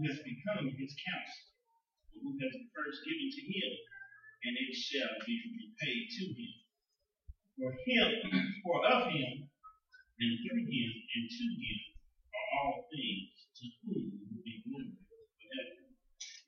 [0.00, 1.60] who has become his counselor,
[2.24, 3.72] who has first given to him,
[4.48, 6.54] and it shall be repaid to him.
[7.60, 8.08] For him,
[8.64, 11.78] for of him, and through him, and to him
[12.32, 13.28] are all things,
[13.60, 15.84] to whom will be glory forever.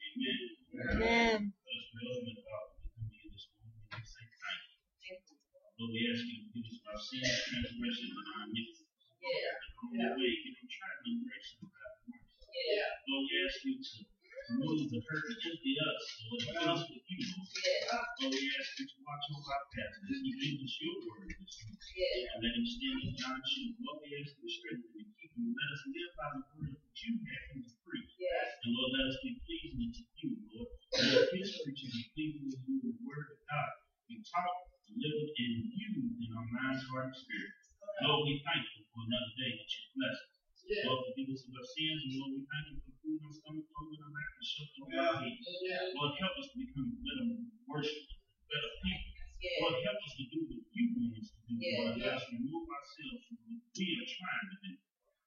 [0.01, 0.41] Amen.
[0.73, 1.39] Amen.
[1.53, 4.65] Let's relevant Father, we come to you this morning and say thank
[5.05, 5.37] you.
[5.77, 8.89] Lord, we ask you to give us our sins, transgressions, and our iniquities.
[9.21, 9.61] Yeah.
[9.61, 11.69] And on the way, give us trial and grace and
[12.53, 12.89] yeah.
[13.09, 13.97] Lord, we ask you to
[14.53, 17.21] remove the hurt and empty us, Lord, fill us with you.
[17.25, 21.33] Lord, we ask you to watch over our pastors and give us your word.
[21.33, 22.33] Yeah.
[22.37, 23.75] And let him stand in God's shoes.
[23.81, 25.49] Lord, we ask you to strengthen and keep him.
[25.57, 28.13] Let us live by the word that you have him to preach.
[28.21, 28.63] Yeah.
[28.63, 30.71] And Lord, let us be pleasing to you, Lord.
[30.93, 33.73] Let his preaching be pleasing to you, the word of God.
[34.13, 34.59] Be taught,
[34.93, 37.55] live in you in our minds, heart, and spirit.
[38.05, 40.42] Lord, we thank you for another day that you've blessed us.
[40.73, 43.67] Lord, forgive us of our sins, and Lord, we thank you for food our stomach,
[43.77, 45.37] clothing our back, and shelter on our feet.
[45.93, 47.27] Lord, help us to become better
[47.69, 48.17] worshipers,
[48.49, 49.13] better people.
[49.61, 51.55] Lord, help us to do what you want us to do.
[51.61, 54.73] Lord, let us remove ourselves from what we are trying to do.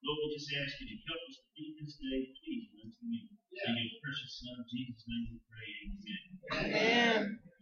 [0.02, 3.24] Lord, we just ask you to help us to be this day pleasing unto you.
[3.30, 5.70] In your precious Son, Jesus' name we pray.
[5.86, 6.24] Amen.
[6.54, 7.55] Amen.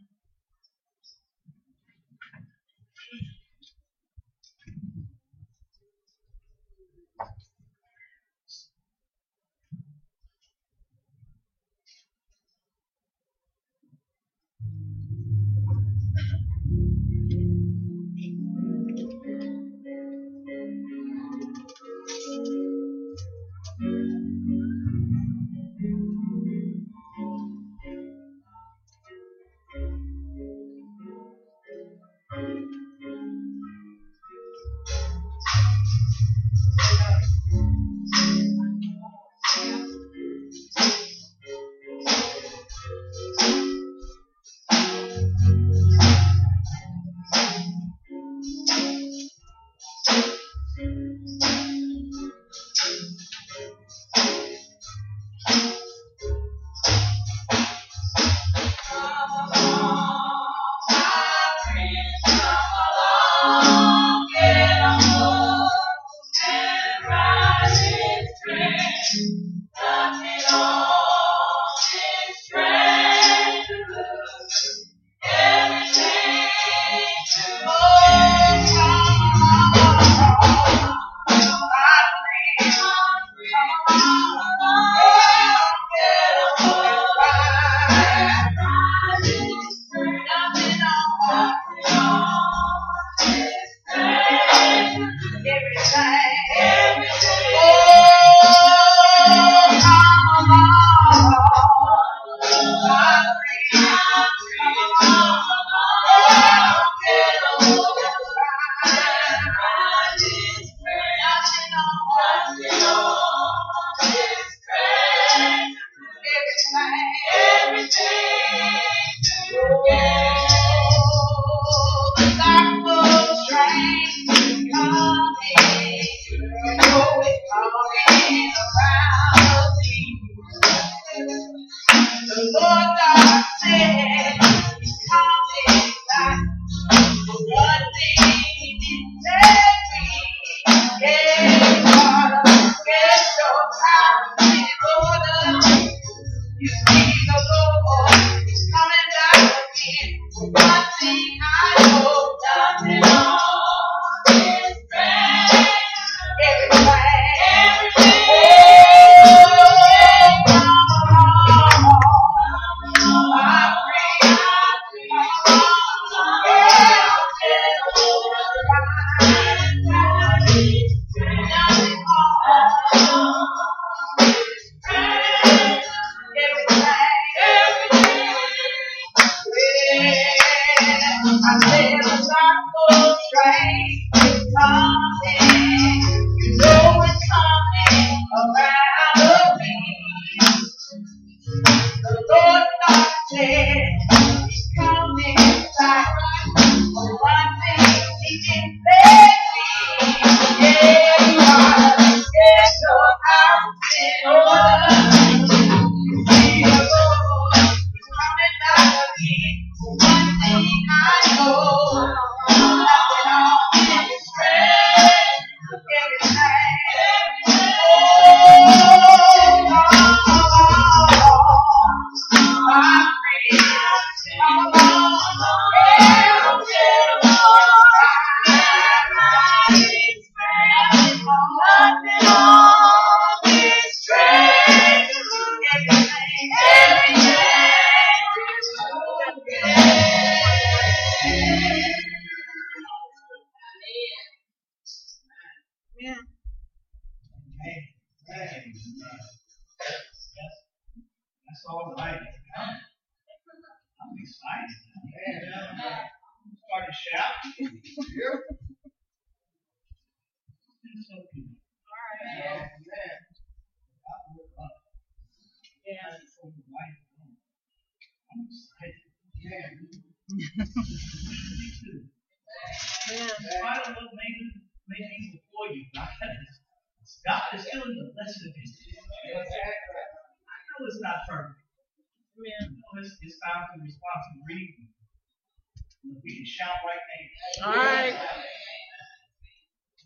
[286.54, 287.66] Shout right now.
[287.66, 288.14] All right.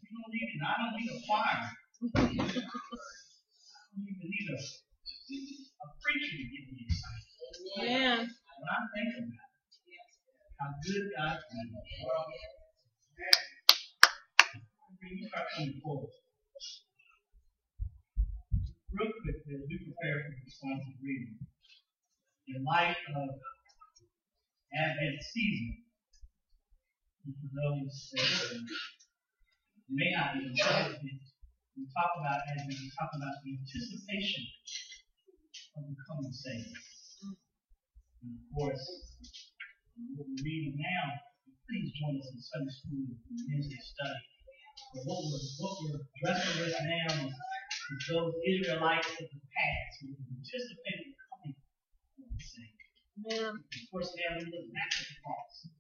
[0.08, 0.64] You don't need it.
[0.64, 1.68] I don't need a choir.
[1.68, 7.28] I don't even need a, a preacher to get me excited.
[7.84, 8.24] Yeah.
[8.24, 10.00] When I think about it,
[10.56, 11.76] how good God's been.
[14.98, 16.12] We start coming forward.
[18.92, 21.38] Real quickly, as we prepare for the responsive reading,
[22.48, 23.30] in light of
[24.74, 25.87] Advent season,
[27.36, 28.62] for those that
[29.90, 31.02] may not be involved
[31.78, 34.42] we talk about Advent, we talk about the anticipation
[35.78, 36.82] of the coming Savior.
[38.26, 38.82] And of course,
[40.18, 41.06] what we're reading now,
[41.70, 44.26] please join us in Sunday school and Wednesday study.
[44.90, 47.34] But what we're, what we're with now is,
[48.10, 51.14] those Israelites of the past who anticipated
[53.18, 53.54] Amen.
[53.54, 55.77] Of course, now we look back at the cross.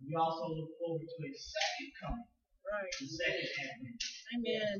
[0.00, 2.30] We also look forward to a second coming.
[2.64, 2.92] Right.
[2.96, 4.00] The second advent.
[4.32, 4.76] Amen.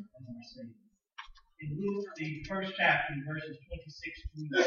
[1.61, 3.93] In Luke, the first chapter, verses 26
[4.33, 4.65] through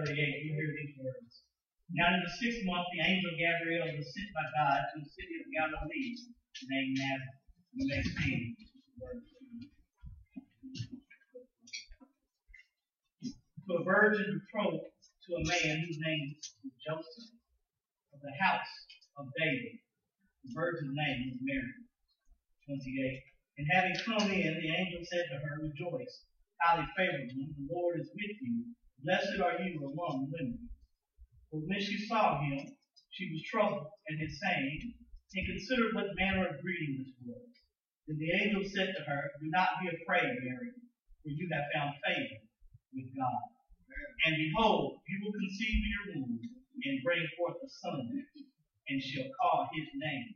[0.00, 1.44] 38, you hear these words.
[1.92, 5.34] Now in the sixth month, the angel Gabriel was sent by God to the city
[5.38, 6.16] of Galilee
[6.72, 7.44] named Nazareth.
[7.76, 8.56] The next page.
[13.66, 16.32] To a virgin betrothed to a man whose name
[16.64, 17.36] was Joseph
[18.14, 18.72] of the house
[19.18, 19.80] of David.
[20.44, 21.74] The virgin's name is Mary.
[22.66, 23.22] 28.
[23.58, 26.24] And having come in, the angel said to her, Rejoice,
[26.60, 28.76] highly favored one, the Lord is with you.
[29.02, 30.68] Blessed are you among women.
[31.52, 32.76] But when she saw him,
[33.10, 34.94] she was troubled and his saying,
[35.36, 37.52] and considered what manner of greeting this was.
[38.08, 40.72] Then the angel said to her, Do not be afraid, Mary,
[41.20, 42.40] for you have found favor
[42.94, 43.42] with God.
[44.24, 48.08] And behold, you will conceive in your womb and bring forth a son,
[48.88, 50.34] and shall call his name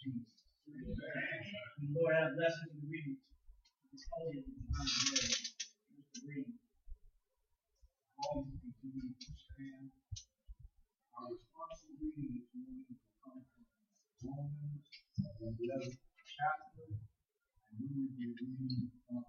[0.00, 0.34] Jesus.
[0.68, 3.18] And Lord, blessed the reading.
[3.92, 5.32] It's holy and word.
[5.92, 6.18] Mr.
[6.24, 6.48] Green.
[8.18, 9.92] Always to stand.
[11.14, 13.44] Our responsible reading this from
[14.24, 14.86] Romans,
[15.20, 19.24] the 11th chapter, and we will be reading from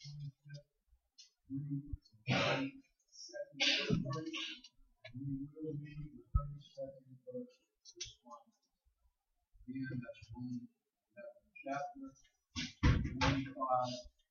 [0.00, 0.68] 25th
[1.48, 1.92] through
[2.28, 4.32] 30th second verse,
[5.16, 7.57] we will read the 32nd verse.
[9.68, 10.64] Again, that's Romans
[11.12, 12.08] 11 chapter,
[12.88, 13.52] 25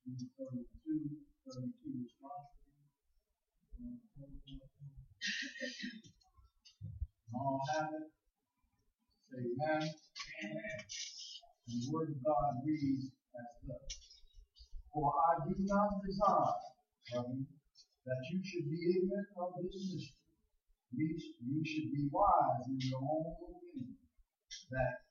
[0.02, 1.14] through 32,
[1.46, 2.18] 32 is
[7.38, 8.10] All have it.
[9.30, 9.86] Say amen.
[10.42, 10.80] Amen.
[11.70, 13.94] And the word of God reads as thus.
[14.90, 16.58] For I do not desire,
[17.14, 17.46] brethren,
[18.10, 19.86] that you should be ignorant of this
[20.98, 21.46] mystery.
[21.46, 24.02] You should be wise in your own opinion,
[24.74, 25.07] that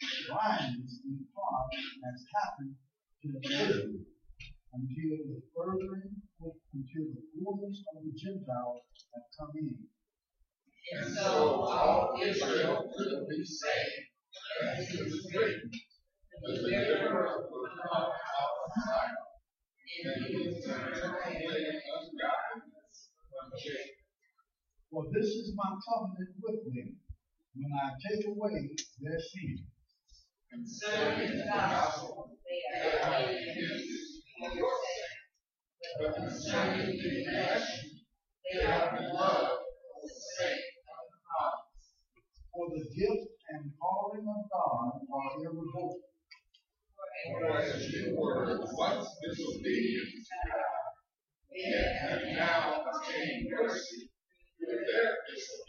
[0.00, 2.74] blindness in part has happened
[3.22, 4.06] to the children
[4.72, 8.82] until the furthering, until the fullness of the Gentiles
[9.14, 9.76] have come in.
[10.92, 14.06] And so all Israel will be saved,
[14.64, 15.70] as it is written,
[16.42, 19.16] the deliverer will come out of Zion,
[20.04, 21.78] and he will turn away
[24.90, 26.96] for this is my covenant with them
[27.54, 29.66] when I take away their sin.
[30.50, 32.60] Concerning the gospel, they
[33.04, 35.20] are excuses for your sake.
[36.00, 37.90] But concerning the election,
[38.44, 41.84] they are beloved for the sake of the promise.
[42.48, 46.00] For the gift and calling of God are irrevocable.
[47.26, 50.88] For as you were once disobedient to God,
[51.52, 54.08] yet have now obtained mercy
[54.56, 55.67] through their disobedience.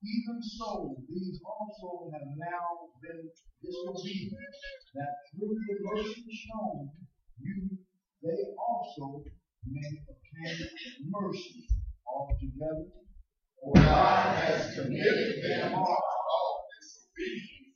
[0.00, 3.28] Even so, these also have now been
[3.62, 4.54] disobedient,
[4.94, 6.90] that through the mercy shown
[7.40, 7.68] you,
[8.22, 9.24] they also
[9.66, 10.68] may obtain
[11.10, 11.66] mercy
[12.06, 12.86] altogether.
[13.58, 15.98] For God has committed them all
[16.62, 17.74] to disobedience,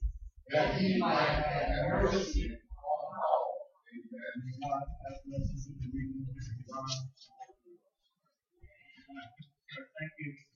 [0.50, 3.50] that he might have mercy on all.
[3.90, 4.52] Amen.
[4.62, 4.82] God
[9.98, 10.51] Thank you.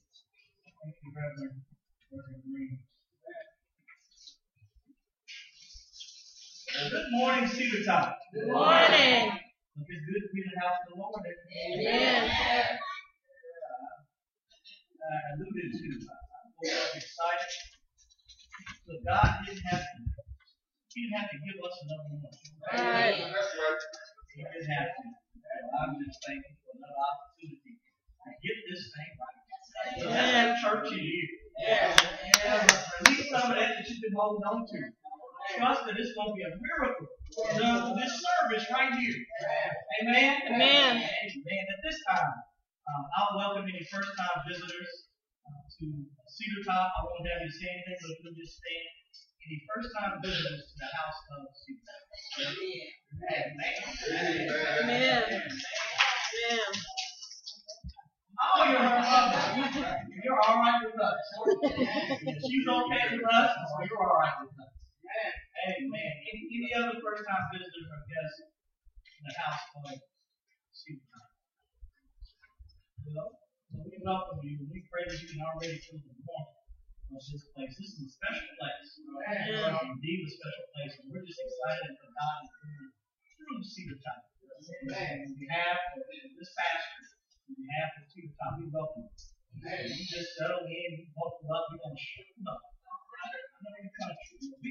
[0.86, 1.66] Thank you, Reverend,
[2.14, 2.78] Reverend Green.
[6.94, 8.14] Good morning, Cedar Top.
[8.30, 9.34] Good morning.
[9.74, 11.26] Look, it's good to be in the house of the Lord.
[11.26, 12.30] Amen.
[13.58, 13.98] Uh,
[15.10, 17.52] I alluded to, I'm excited.
[18.86, 19.98] So God didn't have to,
[20.94, 22.30] He didn't have to give us another one.
[22.78, 23.26] Right.
[24.38, 25.02] He didn't have to.
[25.82, 29.35] I'm just thankful for another opportunity to get this thing right.
[30.02, 30.56] Amen.
[30.62, 31.28] Church in you.
[31.58, 31.96] Yeah.
[33.06, 34.78] Release some of that that you've been holding on to.
[35.56, 37.06] Trust that it's going to be a miracle.
[37.32, 39.18] So this service right here.
[40.02, 40.42] Amen.
[40.48, 40.96] Amen.
[40.96, 41.64] Amen.
[41.70, 42.34] At this time,
[42.88, 44.90] um, I'll welcome any first-time visitors
[45.46, 45.86] uh, to
[46.28, 46.90] Cedar Top.
[46.92, 48.90] I won't have you say anything, but if you'll just stand.
[49.46, 52.02] Any first-time visitors to the house of Cedar Top.
[52.42, 54.50] Amen, Amen.
[54.82, 55.22] Amen.
[55.30, 56.72] Amen.
[58.36, 59.32] Oh, you're, uh,
[60.12, 61.20] you're all right with us.
[62.44, 64.72] She's okay with us, so you're all right with us.
[65.72, 66.12] Amen.
[66.28, 69.96] Any, any other first-time visitors or guests in the house Top?
[73.08, 73.32] Well,
[73.72, 74.68] we welcome you.
[74.68, 76.60] We pray that you can already feel the warmth
[77.16, 77.72] of this place.
[77.80, 78.88] This is a special place.
[79.32, 79.96] Amen.
[79.96, 80.92] Indeed, a special place.
[81.00, 82.92] And we're just excited that God is doing
[83.40, 84.20] through the Cedar Top.
[84.56, 87.15] On behalf of this pastor,
[87.46, 89.14] on behalf of Cedar Top, we welcome you.
[89.62, 92.58] You just settle in, you walk up, we're going to show them up.
[92.58, 92.74] We're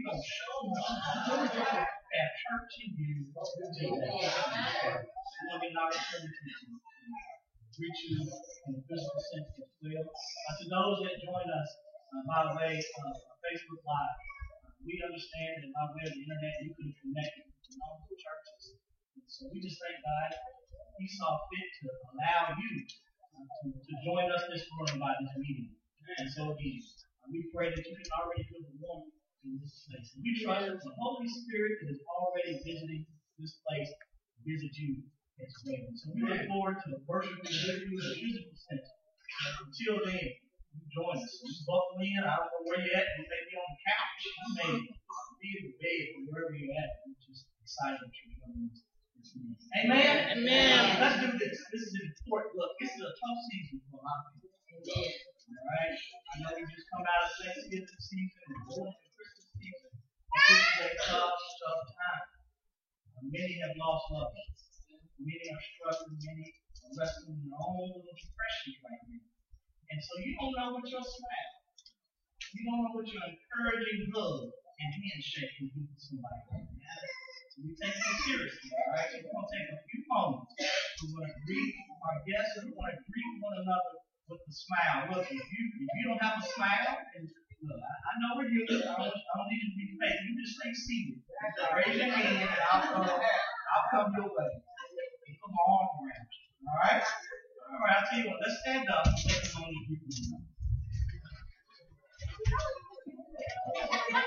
[0.04, 1.88] going to show them up.
[2.16, 3.16] At church you to get
[5.56, 6.52] an opportunity to
[7.80, 10.08] reach you in a physical sense as well.
[10.08, 11.70] Uh, to those that join us
[12.12, 13.14] uh, by the way of
[13.44, 14.20] Facebook Live,
[14.64, 18.80] uh, we understand that by way of the internet you can connect with multiple churches.
[19.20, 20.32] And so we just thank God
[20.96, 22.72] He saw fit to allow you
[23.36, 25.76] uh, to, to join us this morning by this meeting.
[26.20, 29.12] And so uh, we pray that you can already feel the warmth
[29.44, 30.08] in this place.
[30.16, 33.04] And we trust that the Holy Spirit that is already visiting
[33.36, 33.92] this place
[34.46, 35.04] visit you
[35.42, 35.84] as well.
[36.00, 38.88] So we look forward to worshiping with you in a physical sense.
[39.66, 41.34] Until then, you join us.
[41.44, 42.24] You buckle in.
[42.24, 43.08] I don't know where you're at.
[43.20, 44.22] You may be on the couch.
[44.24, 46.92] You may be in the bed or wherever you're at.
[47.04, 48.85] We're just excited that you're morning.
[49.34, 50.38] Amen?
[50.38, 50.80] Amen.
[51.02, 51.58] Let's do this.
[51.74, 52.54] This is important.
[52.56, 54.54] Look, this is a tough season for a lot of people.
[54.86, 55.98] All right?
[55.98, 59.92] I know we just come out of Thanksgiving season and going into Christmas season.
[59.98, 62.28] This is a tough, tough time.
[63.18, 64.60] Uh, many have lost loved ones.
[65.18, 66.18] Many are struggling.
[66.22, 69.26] Many are wrestling in their own depression right now.
[69.90, 71.54] And so you don't know what your smile,
[72.52, 77.25] you don't know what your encouraging hug and handshake can do to somebody right now.
[77.56, 79.08] We take this seriously, all right?
[79.08, 80.52] So we're going to take a few moments.
[81.00, 81.72] We're going to greet
[82.04, 83.96] our guests and we're going to greet one another
[84.28, 85.08] with a smile.
[85.16, 87.24] Look, if you, if you don't have a smile, and
[87.64, 88.84] look, I, I know we're human.
[88.84, 90.20] I don't, I don't need you to be fake.
[90.20, 91.24] You just stay seated.
[91.80, 94.52] Raise your hand and I'll come, I'll come your way.
[95.24, 97.08] You put my arm around you, all right?
[97.08, 100.44] All right, I'll tell you what, let's stand up and let's go greet one another.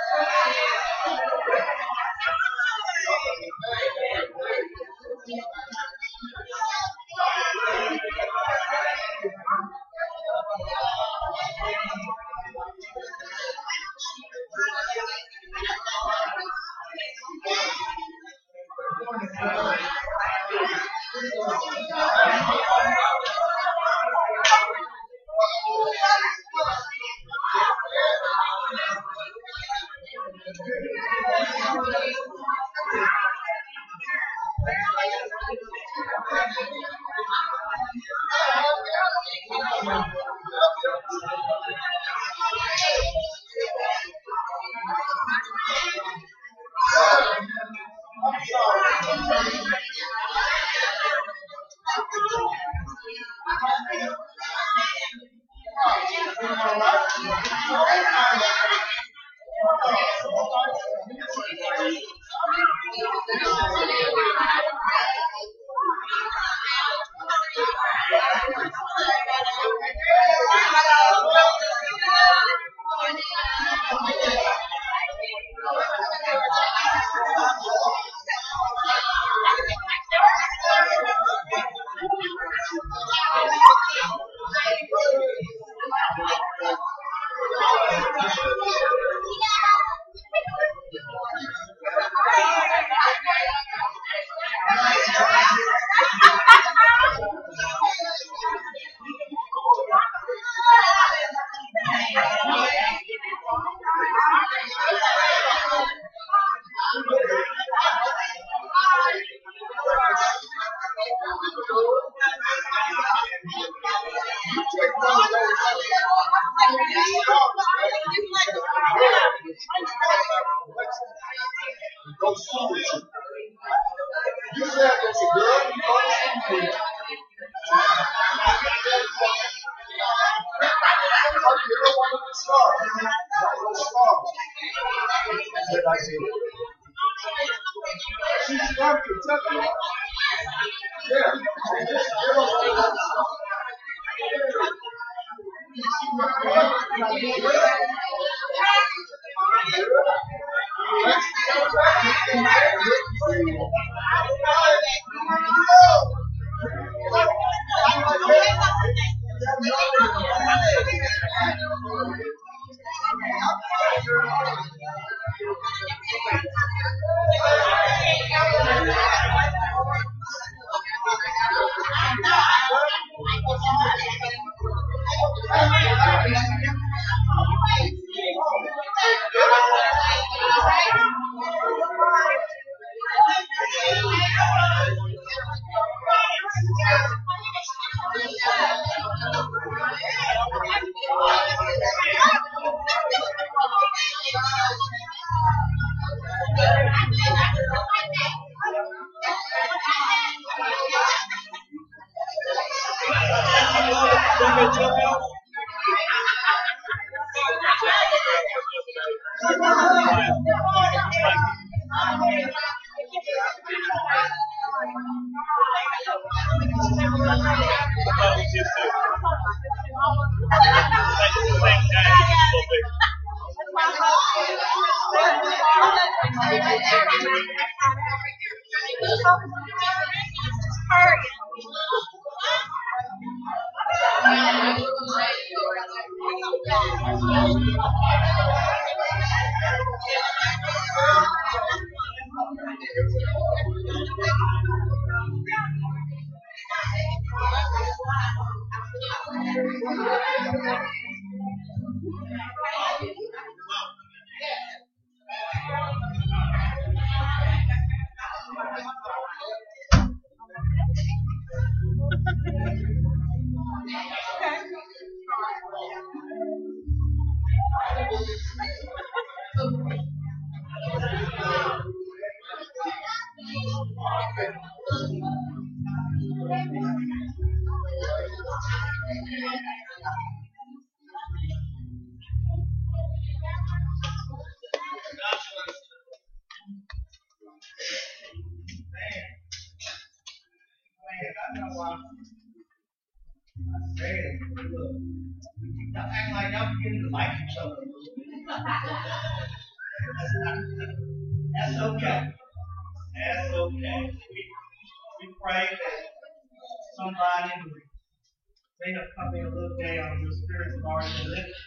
[310.81, 311.61] have already been lifted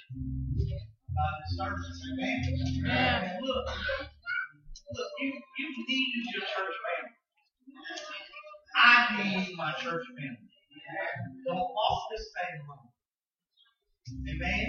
[1.15, 1.99] by the service.
[2.11, 2.43] Amen.
[2.83, 3.39] Amen.
[3.43, 3.67] Look,
[4.91, 7.15] look, you, you need your church family.
[8.75, 10.51] I need my church family.
[11.47, 12.91] Don't walk this thing alone.
[14.35, 14.67] Amen?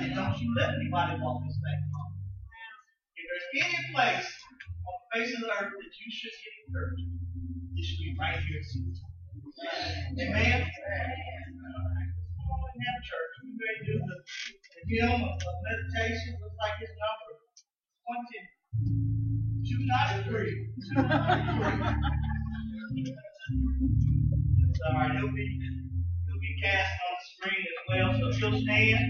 [0.00, 2.16] And don't you let anybody walk this thing alone.
[3.16, 4.28] If there's any place
[4.88, 7.04] on the face of the earth that you should get encouraged,
[7.76, 8.96] it should be right here at City
[10.20, 10.66] Amen?
[14.88, 16.38] Hymn of, meditation.
[16.40, 17.32] Looks like it's number
[18.06, 18.46] 20.
[19.66, 20.66] 293.
[24.68, 25.16] It's all right.
[25.16, 25.48] It'll be,
[26.28, 28.10] it'll be cast on the screen as well.
[28.14, 29.06] So you'll stand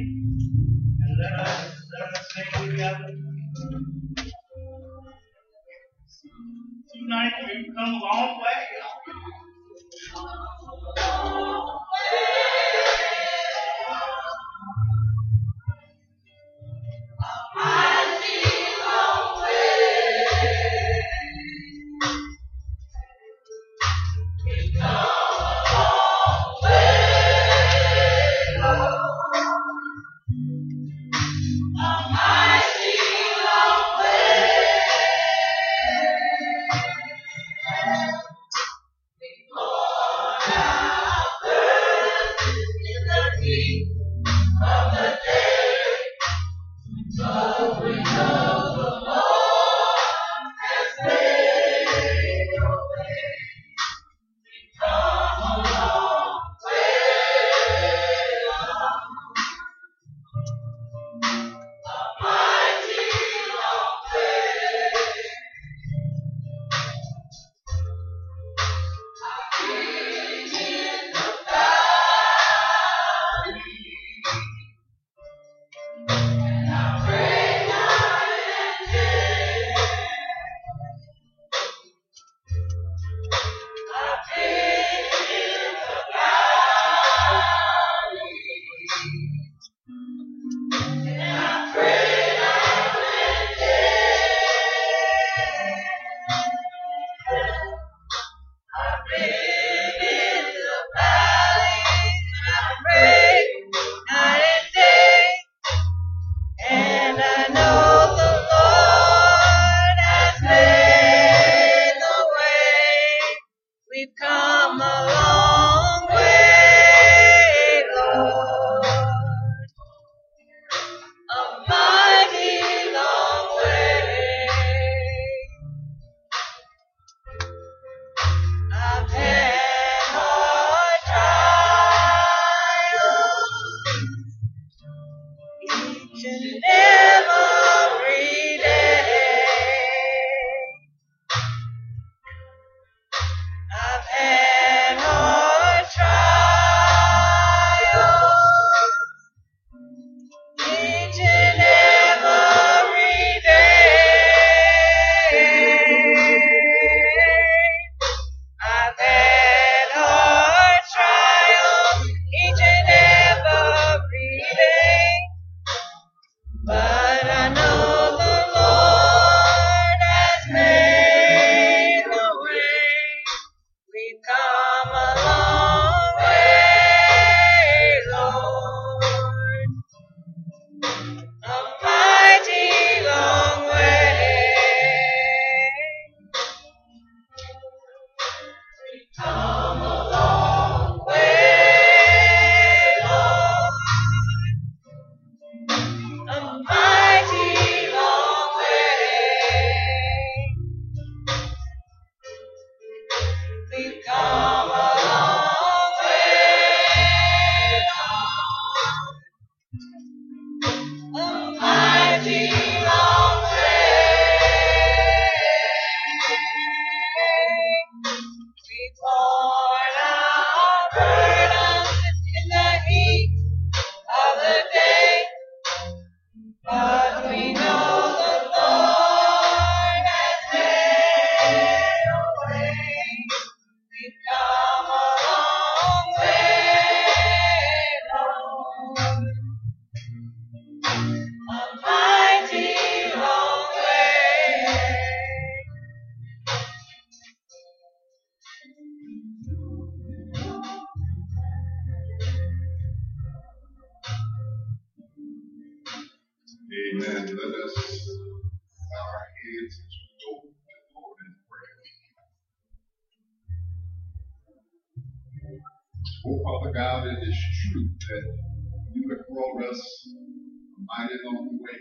[270.86, 271.78] mighty long way.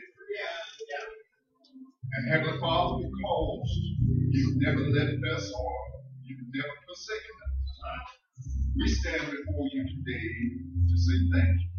[2.15, 3.69] And Heavenly Father, because
[4.31, 5.71] you've never left us or
[6.23, 8.05] you've never forsaken us, uh-huh.
[8.77, 10.27] we stand before you today
[10.89, 11.69] to say thank you.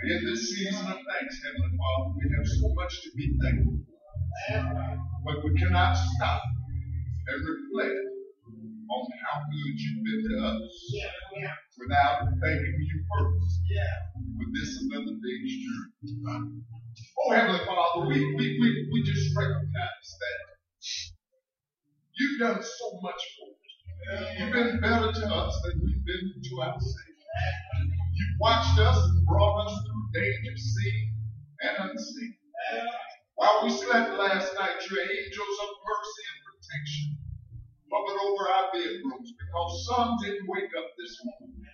[0.00, 3.90] In this season of thanks, Heavenly Father, we have so much to be thankful for.
[5.26, 6.42] But we cannot stop
[7.28, 8.00] and reflect
[8.90, 10.72] on how good you've been to us.
[11.78, 13.60] Without thanking you first
[14.36, 16.64] for this another day's journey.
[17.20, 20.38] Oh, Heavenly Father, we, we, we, we just recognize that
[22.16, 23.89] you've done so much for us.
[24.38, 26.96] You've been better to us than we've been to ourselves.
[28.14, 31.14] You've watched us and brought us through danger seen
[31.62, 32.34] and unseen.
[33.36, 37.18] While we slept last night, your angels of mercy and protection
[37.92, 41.64] hovered over our bedrooms because some didn't wake up this morning.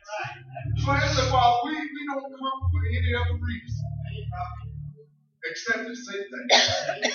[0.85, 3.87] So, Heavenly Father, we, we don't come for any other reason
[5.51, 6.19] except to say
[6.51, 6.53] thank
[7.05, 7.13] you.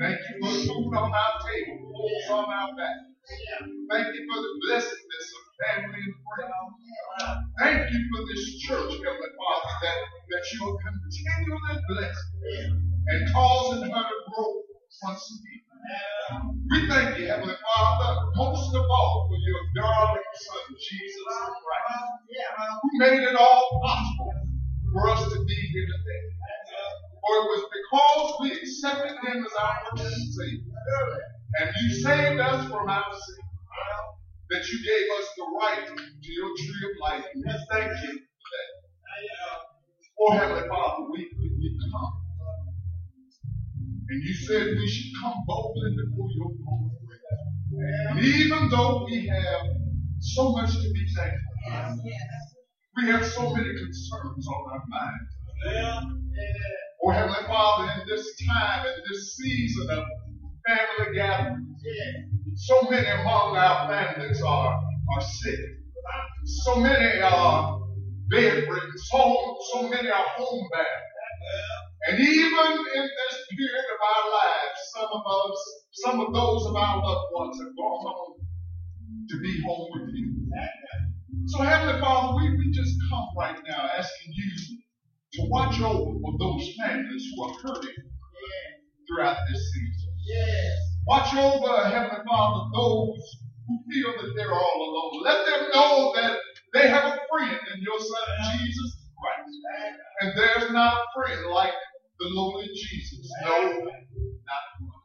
[0.00, 3.15] Thank you for food on our table, clothes on our back.
[3.26, 7.50] Thank you for the blessedness of family and friends.
[7.58, 9.98] Thank you for this church, Heavenly Father, that,
[10.30, 14.62] that you're continually blessing and causing her to grow
[15.02, 15.62] once again.
[16.70, 21.22] We thank you, Heavenly Father, most of all for your darling Son, Jesus
[21.66, 22.04] Christ,
[22.82, 24.34] who made it all possible
[24.92, 26.24] for us to be here today.
[27.22, 30.62] For it was because we accepted him as our Lord Savior,
[31.58, 33.44] and you saved us from our sin,
[34.50, 37.24] that you gave us the right to your tree of life.
[37.34, 38.70] And we thank you for that.
[40.20, 42.12] Oh, Heavenly Father, we, we, we come.
[44.08, 48.06] And you said we should come boldly before your throne of grace.
[48.10, 49.66] And even though we have
[50.20, 51.96] so much to be thankful for,
[52.96, 55.32] we have so many concerns on our minds.
[57.04, 60.04] Oh, Heavenly Father, in this time, in this season of
[60.66, 61.66] family gatherings,
[62.56, 65.60] so many among our families are, are sick.
[66.64, 67.80] So many are
[68.28, 68.92] bedridden.
[68.96, 71.04] So, so many are homebound.
[72.08, 75.58] And even in this period of our lives, some of us,
[75.92, 78.36] some of those of our loved ones have gone on
[79.66, 80.34] home with you.
[81.46, 84.52] So, Heavenly Father, we, we just come right now asking you
[85.34, 87.96] to watch over those families who are hurting
[89.08, 90.05] throughout this season.
[91.06, 93.36] Watch over, Heavenly Father, those
[93.66, 95.24] who feel that they're all alone.
[95.24, 96.38] Let them know that
[96.74, 99.56] they have a friend in your Son, Jesus Christ.
[100.20, 101.74] And there's not a friend like
[102.20, 103.30] the lonely Jesus.
[103.44, 105.02] No, not one.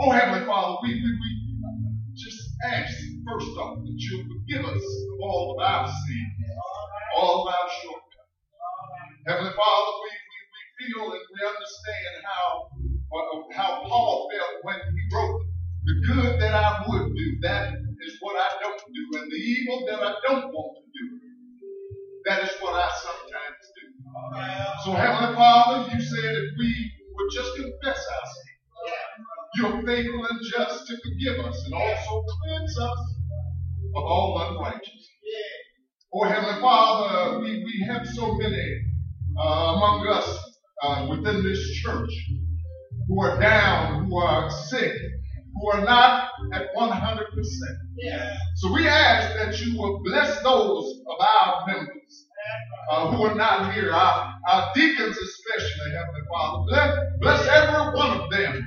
[0.00, 1.30] Oh, Heavenly Father, we, we, we
[2.16, 2.94] just ask,
[3.26, 6.50] first off, that you forgive us of all of our sins,
[7.16, 8.06] all of our shortcomings.
[9.26, 12.68] Heavenly Father, we, we, we feel and we understand how,
[13.14, 15.42] uh, how Paul felt when he wrote,
[15.98, 17.72] The good that I would do, that
[18.06, 21.20] is what I don't do, and the evil that I don't want to do,
[22.26, 24.84] that is what I sometimes do.
[24.84, 30.40] So, Heavenly Father, you said if we would just confess our sins, you're faithful and
[30.52, 32.98] just to forgive us and also cleanse us
[33.96, 35.08] of all unrighteousness.
[36.14, 38.80] Oh, Heavenly Father, we, we have so many
[39.40, 40.38] uh, among us
[40.82, 42.10] uh, within this church
[43.08, 44.92] who are down, who are sick,
[45.78, 47.24] are not at 100%.
[48.56, 52.26] So we ask that you will bless those of our members
[52.90, 56.64] uh, who are not here, our, our deacons especially, Heavenly Father.
[56.68, 58.64] Bless, bless every one of them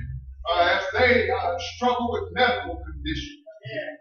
[0.50, 3.38] uh, as they uh, struggle with medical conditions.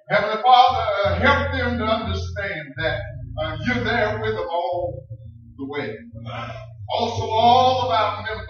[0.09, 2.99] Heavenly Father, uh, help them to understand that
[3.41, 5.05] uh, you're there with them all
[5.57, 5.95] the way.
[6.93, 8.47] Also, all of our members,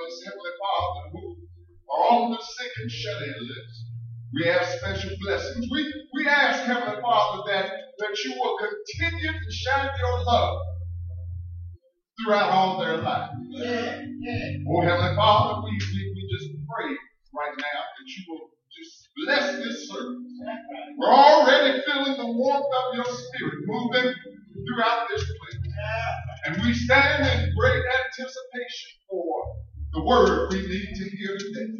[5.22, 5.68] blessings.
[5.72, 10.60] We, we ask, Heavenly Father, that, that you will continue to shine your love
[12.20, 13.34] throughout all their lives.
[14.70, 16.96] Oh, Heavenly Father, we, we, we just pray
[17.34, 20.18] right now that you will just bless this service.
[20.98, 24.14] We're already feeling the warmth of your spirit moving
[24.68, 25.74] throughout this place.
[26.46, 29.44] And we stand in great anticipation for
[29.94, 31.74] the word we need to hear today.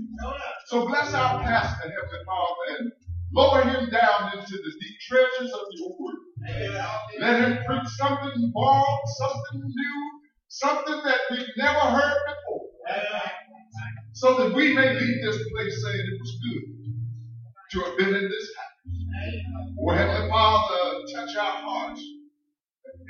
[0.68, 2.92] So bless our pastor, Heavenly Father, and
[3.34, 6.16] lower him down into the deep treasures of your word.
[7.20, 12.68] Let him preach something borrowed, something new, something that we've never heard before.
[14.14, 16.64] So that we may leave this place saying it was good
[17.72, 18.68] to have been in this house.
[19.80, 22.02] Oh, Heavenly Father, touch our hearts,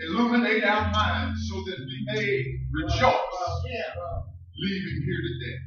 [0.08, 3.14] illuminate our minds so that we may rejoice
[4.58, 5.58] leaving here today.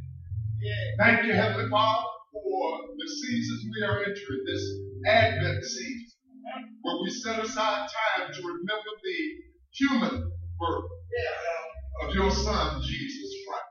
[0.99, 4.65] Thank you, Heavenly Father, for the season we are entering, this
[5.07, 6.19] Advent season,
[6.83, 9.19] where we set aside time to remember the
[9.73, 10.91] human birth
[12.03, 13.65] of your Son, Jesus Christ.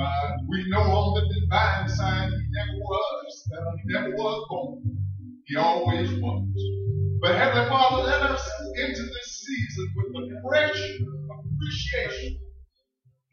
[0.00, 3.44] Uh, we know on the divine side he never was,
[3.84, 4.82] he never was born.
[5.46, 6.48] He always was.
[7.20, 10.80] But Heavenly Father, let us enter this season with a fresh
[11.30, 12.38] appreciation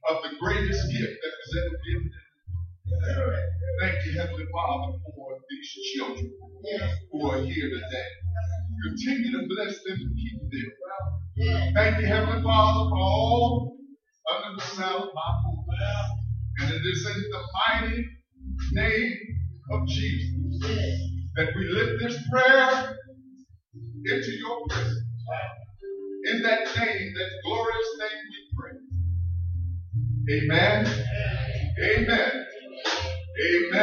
[0.10, 2.12] of the greatest gift that was ever given.
[3.80, 6.32] Thank you, Heavenly Father, for these children
[7.12, 8.10] who are here today.
[8.86, 11.74] Continue to bless them and keep them.
[11.76, 13.78] Thank you, Heavenly Father, for all
[14.34, 16.10] under the sound of my voice.
[16.62, 18.06] And it is in the mighty
[18.74, 19.18] name
[19.72, 20.70] of Jesus
[21.36, 22.98] that we lift this prayer
[24.06, 25.06] into your presence.
[26.26, 30.44] In that name, that glorious name we pray.
[30.44, 30.88] Amen.
[30.88, 32.08] Amen.
[32.10, 32.46] Amen.
[33.36, 33.82] Be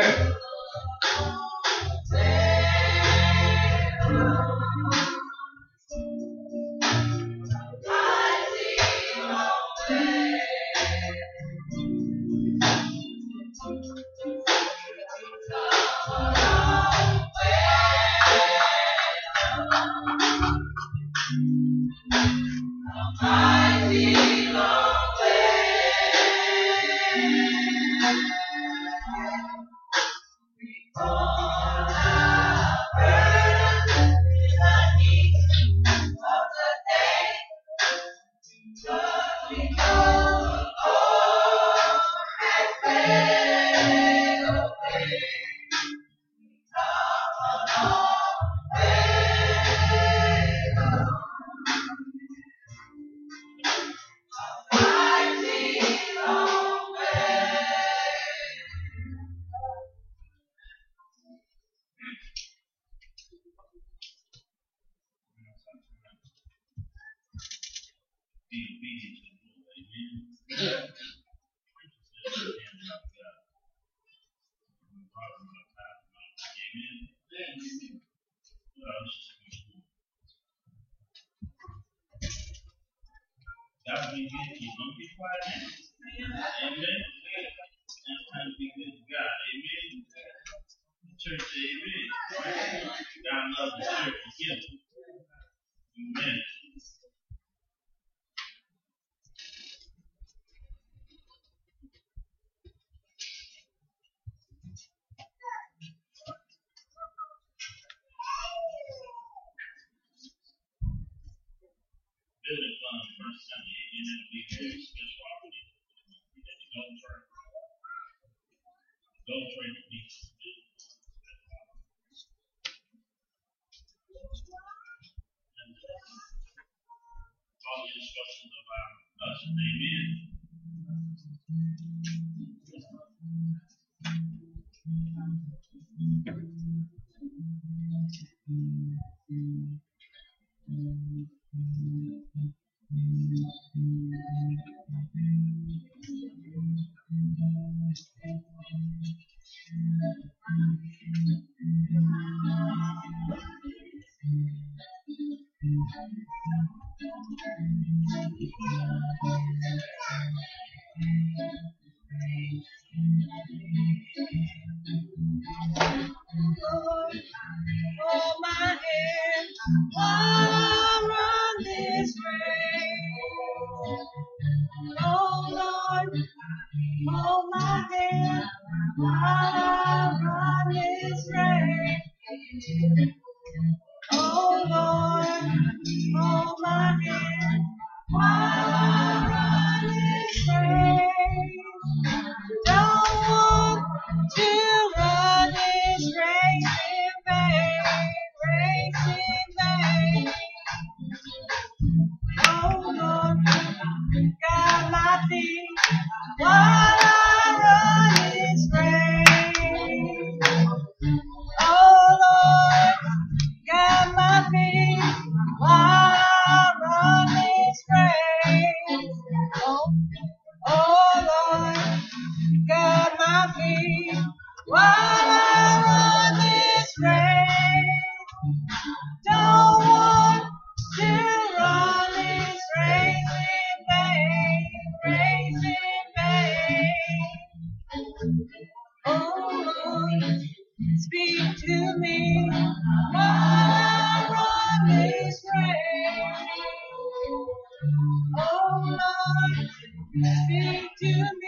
[250.12, 251.06] Speak to
[251.40, 251.47] me.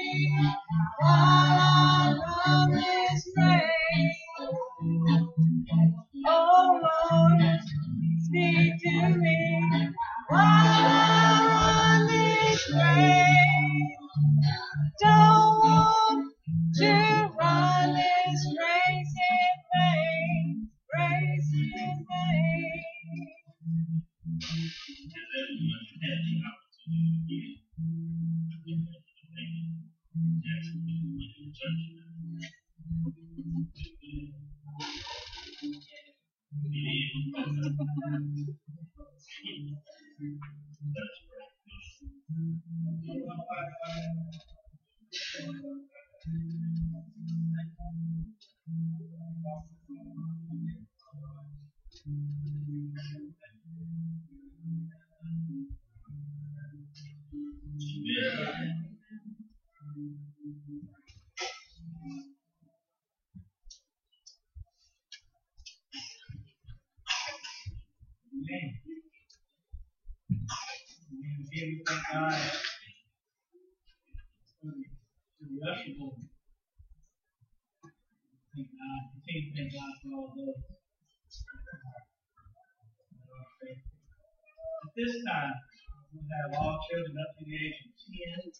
[86.90, 88.50] showed him up to the age of 10,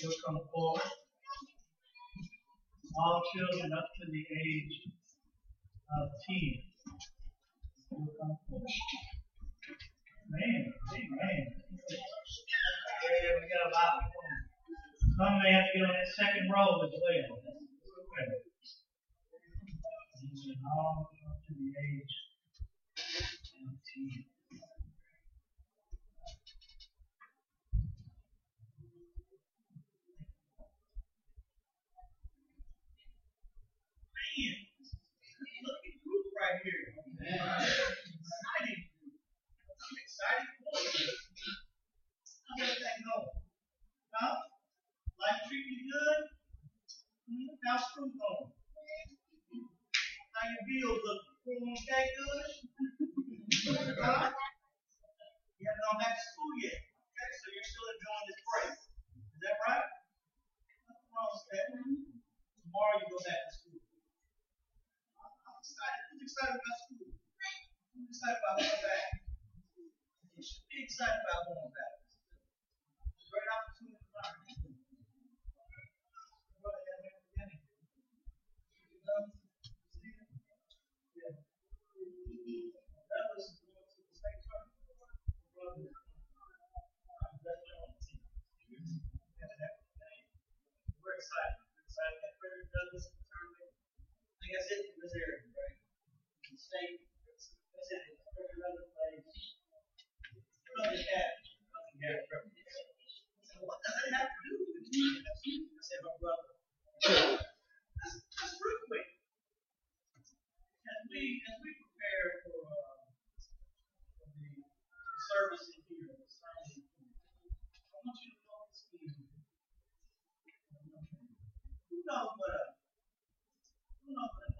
[0.00, 0.88] he'll come forward.
[2.96, 6.64] All children up to the age of 10
[7.92, 8.72] will come forward.
[10.32, 11.44] Man, big man.
[11.92, 14.16] Yeah, we got a Bible.
[15.20, 17.57] Some may have to get on that second row as well.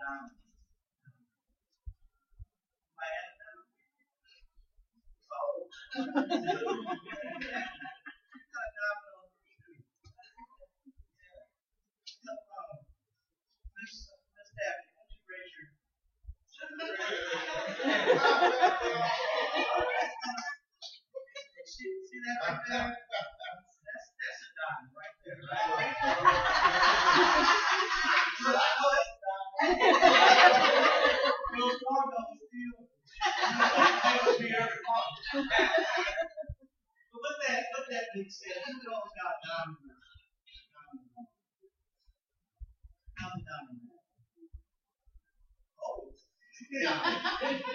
[21.69, 22.91] See, that right there?
[22.91, 25.95] That's that's a diamond right there, right?
[28.41, 29.93] So I know that's a diamond.
[31.59, 32.79] Those Fargo still.
[34.05, 35.17] They would be every month.
[37.13, 39.79] But with that, with that being said, who knows got diamond?
[40.73, 41.29] Diamond.
[43.19, 43.81] How's the diamond?
[45.83, 46.11] Oh.
[46.89, 47.55] Yeah.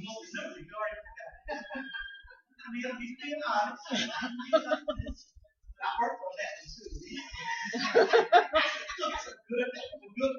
[0.00, 1.32] you already forgot.
[2.60, 3.84] I mean, I'm just being honest.
[5.80, 6.84] I worked on that one.
[9.00, 10.36] Look, it's a good, a good.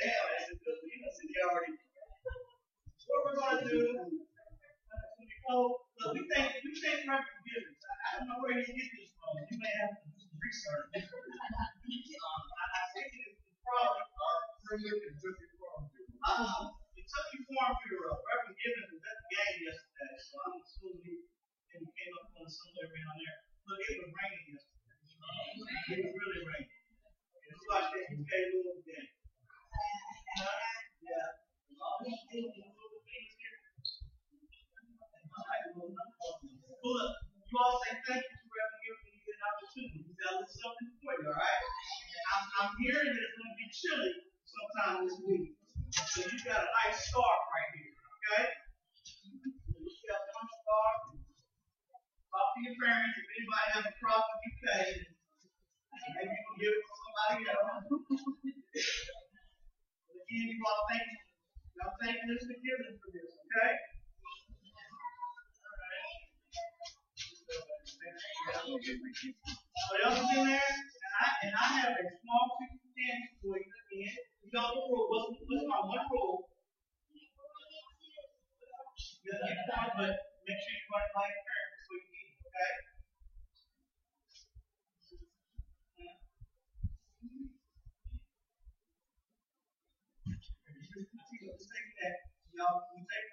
[0.00, 0.78] Damn, that's a good.
[0.84, 1.72] You know, already.
[3.08, 4.20] What we're gonna do?
[5.50, 7.80] Oh, look, we think we think right forgiveness.
[7.82, 9.34] I, I don't know where you get this from.
[9.50, 10.09] You may have to
[10.40, 10.88] research.
[10.96, 11.64] I,
[12.92, 13.12] think
[13.64, 14.04] probably
[16.30, 18.14] Our bureau.
[18.14, 18.16] Bureau.
[18.20, 21.26] Was game yesterday, so I'm assuming
[21.90, 23.38] came up on somewhere around there.
[23.66, 24.94] Look, it was raining yesterday.
[25.90, 26.80] It was really raining.
[31.00, 31.40] Yeah.
[36.80, 37.12] Look,
[37.50, 38.99] you all say thank you to Reverend
[39.40, 40.04] an opportunity.
[40.20, 41.64] Got a little something for you, all right?
[42.30, 44.12] I'm, I'm hearing that it's going to be chilly
[44.44, 45.56] sometime this week.
[46.12, 48.44] So you got a nice scarf right here, okay?
[49.24, 51.24] You got one scarf.
[52.30, 53.16] Talk to your parents.
[53.16, 54.86] If anybody has a problem, you pay.
[56.14, 57.90] Maybe you can give it to somebody else.
[60.20, 61.18] again, you all thank you.
[61.80, 62.54] Y'all thank Mr.
[62.60, 63.72] Gibbons for this, okay?
[68.40, 70.56] What else is in there?
[70.56, 72.46] And I and I have a small
[72.96, 74.16] candy for you again.
[74.40, 75.06] You know the rule.
[75.12, 76.48] What's, what's my one rule?
[79.20, 80.16] You get but
[80.48, 82.72] make sure you run it by your parents before you eat, okay?
[92.56, 93.30] Y'all, you take.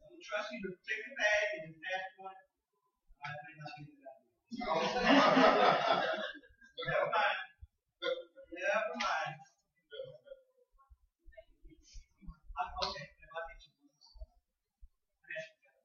[0.00, 2.49] I trust you to take the bag and just pass one.
[3.24, 4.20] I may not get it out.
[6.80, 7.40] Never mind.
[8.52, 9.36] Never mind.
[12.56, 13.92] I, okay, then I'll get you one.
[15.28, 15.80] Pass it down.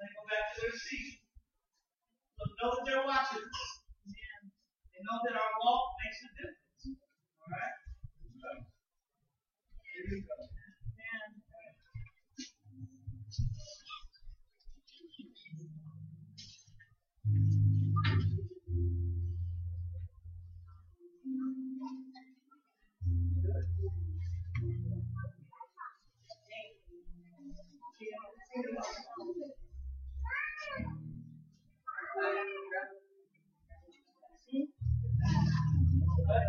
[0.00, 1.20] They go back to their seat.
[2.38, 3.68] So know that they're watching us.
[4.96, 6.96] And know that our walk makes a difference.
[7.42, 7.76] Alright?
[9.84, 10.32] Here we go.
[10.38, 11.02] Here,
[28.56, 29.65] you
[36.26, 36.42] time.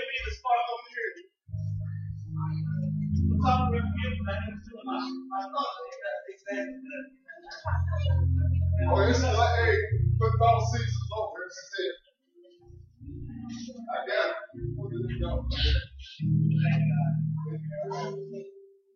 [0.00, 1.33] Me the scarf over here.
[3.44, 3.50] You.
[3.50, 4.96] I am still in my
[5.28, 5.76] my thoughts.
[6.32, 6.80] Exactly.
[8.88, 9.76] Oh, it's like, hey,
[10.18, 11.44] football season's over.
[11.44, 11.96] It's it.
[13.92, 14.36] I got it.
[14.76, 15.44] Where did it go?
[15.52, 17.12] Thank God.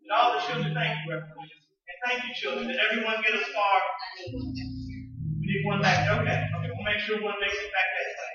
[0.02, 2.68] And all the children, thank you, Reverend And thank you, children.
[2.68, 3.84] Did everyone get a scarf?
[4.32, 6.08] We need one back.
[6.08, 6.24] Okay.
[6.56, 6.70] Okay.
[6.72, 8.32] We'll make sure one makes it back that way.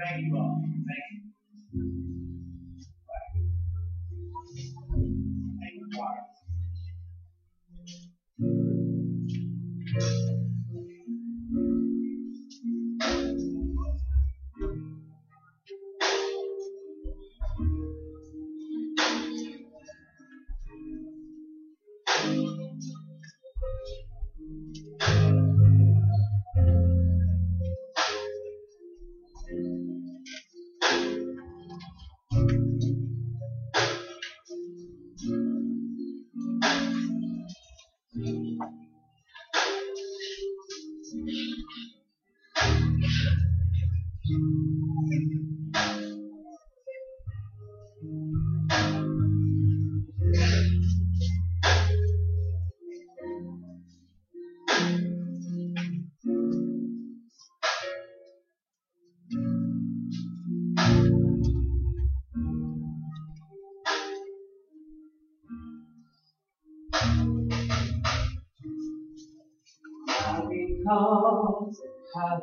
[0.00, 0.51] Thank you all.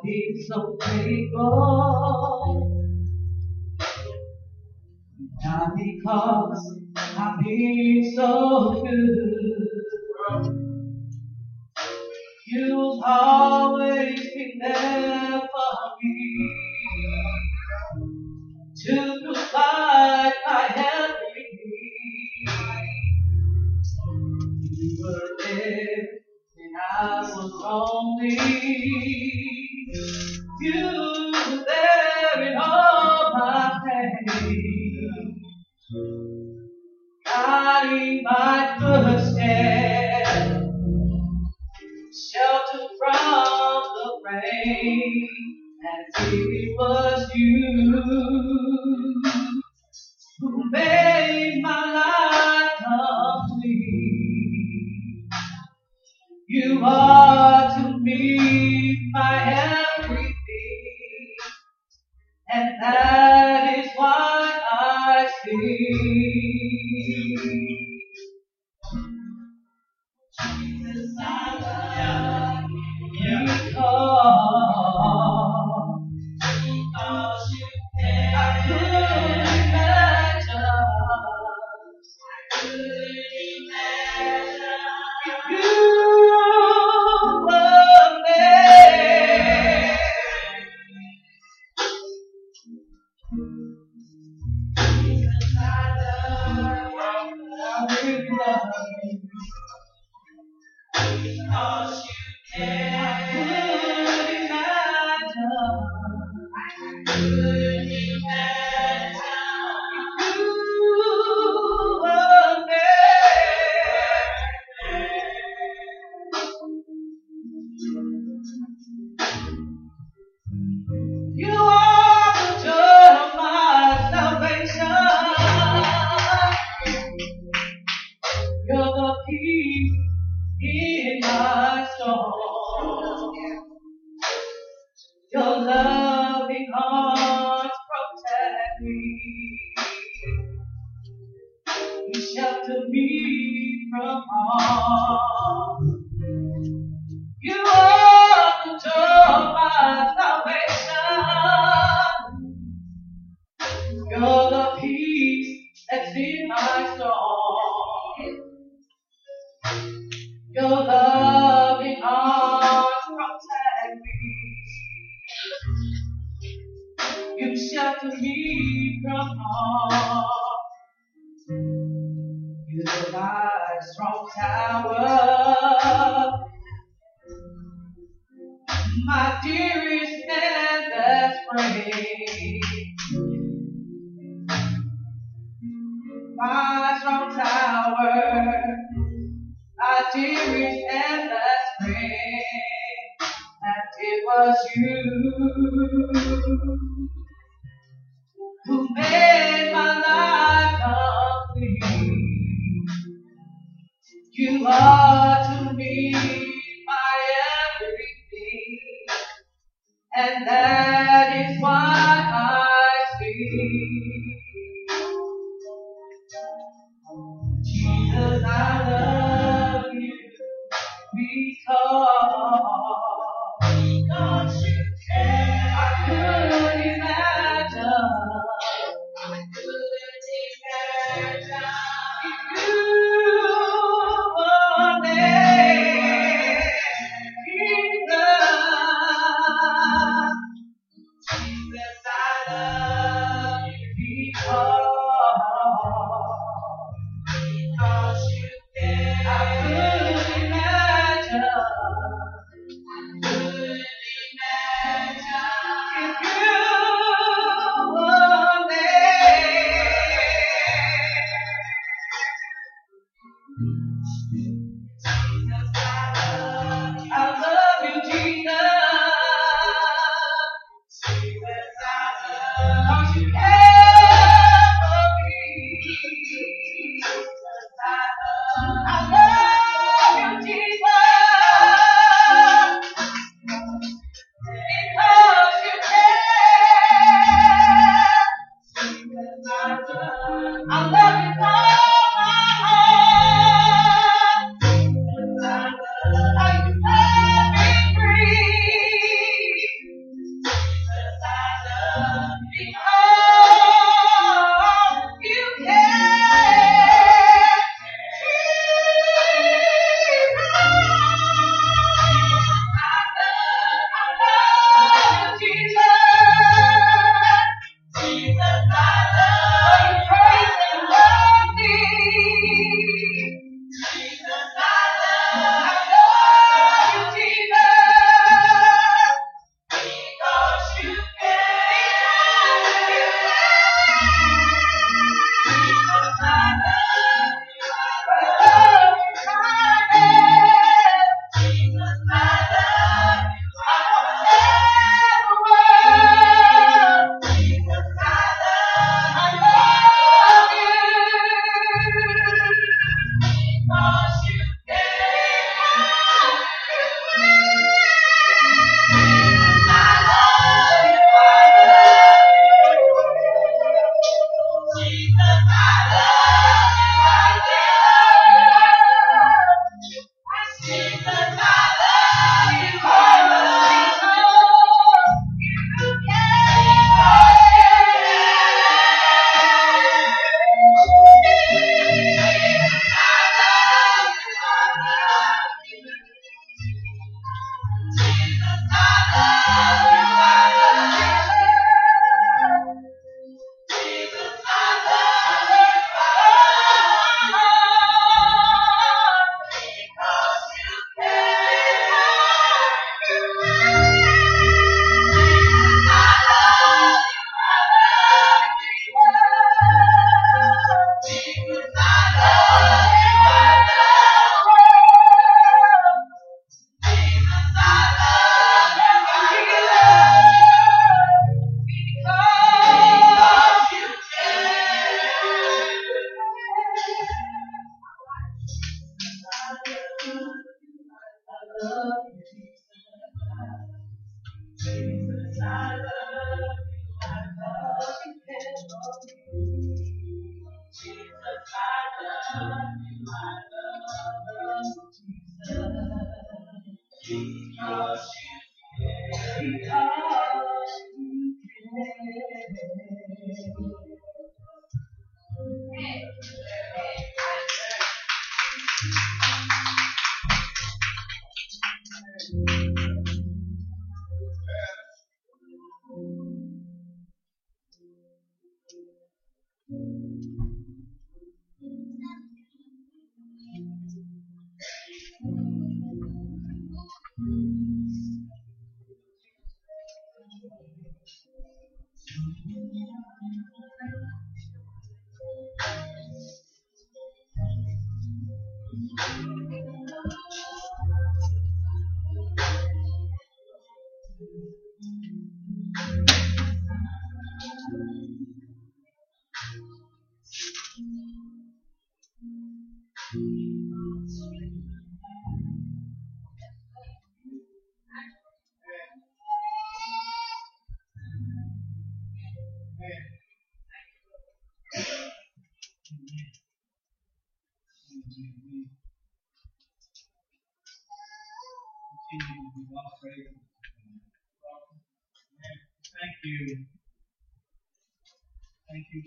[0.03, 2.75] been so faithful.
[5.43, 9.67] Not because I've been so good.
[12.47, 15.38] You've always been there.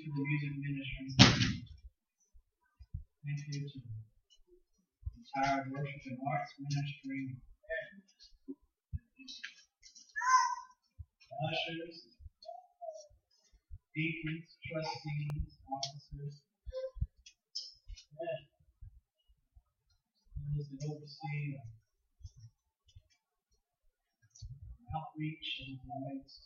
[0.03, 1.07] To the music ministry.
[3.22, 3.94] Thank you to the
[5.14, 7.38] entire worship and arts ministry.
[11.46, 11.96] Ushers,
[13.94, 16.34] deacons, trustees, officers.
[20.34, 21.62] Those that oversee
[24.90, 26.42] outreach and rights.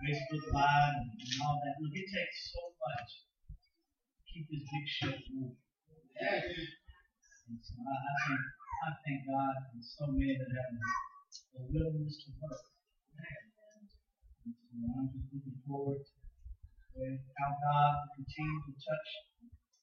[0.00, 1.76] Facebook Live and all that.
[1.76, 5.60] Look, it takes so much to keep this big ship moving.
[6.20, 8.44] And so I, I thank
[8.80, 10.72] I thank God for so many that have
[11.52, 12.64] the willingness to work.
[13.20, 17.00] And so I'm just looking forward to
[17.36, 19.08] how God will continue to touch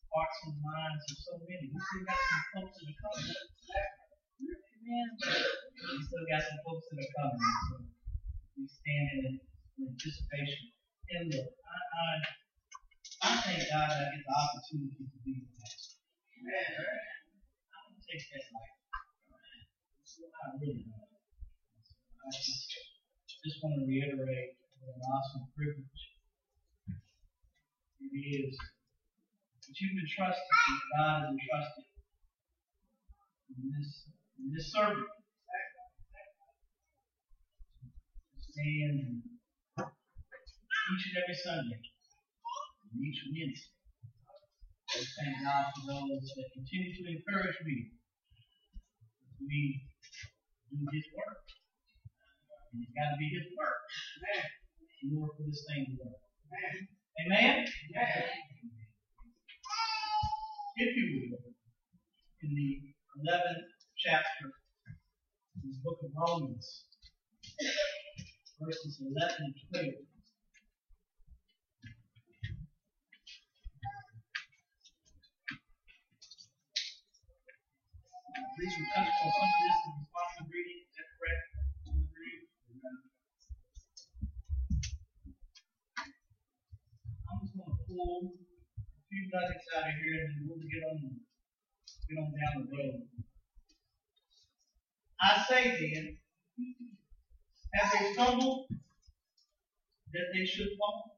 [0.09, 1.69] hearts and minds of so many.
[1.69, 3.37] We still got some folks that are coming.
[4.41, 5.07] Amen.
[5.13, 7.53] We still got some folks that are coming.
[7.69, 7.75] So
[8.57, 10.73] we stand in anticipation.
[11.13, 12.09] And look, I, I,
[13.23, 16.01] I thank God that I get the opportunity to be the pastor.
[16.47, 18.77] I don't take that lightly.
[20.17, 21.13] I really don't.
[22.25, 22.67] I just,
[23.45, 26.03] just want to reiterate what an awesome privilege
[28.01, 31.85] it is that you've been trusted, that God has entrusted
[33.55, 33.89] in this,
[34.39, 35.11] in this service.
[38.51, 39.36] Stand and
[40.87, 43.75] each and every Sunday, and each Wednesday.
[44.87, 47.91] I thank God for those that continue to encourage me
[49.41, 49.83] we
[50.71, 51.43] do His work.
[52.73, 53.83] And it's got to be His work.
[55.03, 56.23] In order for this thing to work.
[57.21, 57.65] Amen?
[60.77, 61.41] If you will,
[62.43, 62.71] in the
[63.25, 63.65] 11th
[63.97, 66.85] chapter of the book of Romans,
[68.61, 70.16] verses 11 and 12.
[78.37, 78.45] I'm
[87.41, 88.29] just going to pull
[88.77, 91.17] a few nuggets out of here and then we'll get on
[92.05, 93.09] get on down the road.
[95.19, 96.17] I say then,
[97.73, 98.67] have they stumbled
[100.13, 101.17] that they should fall?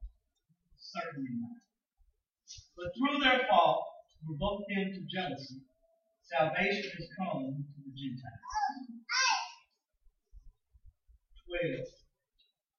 [0.78, 1.60] Certainly not.
[2.78, 3.84] But through their fault,
[4.26, 5.69] provoke them to jealousy.
[6.30, 8.46] Salvation has come to the Gentiles.
[11.50, 11.90] 12.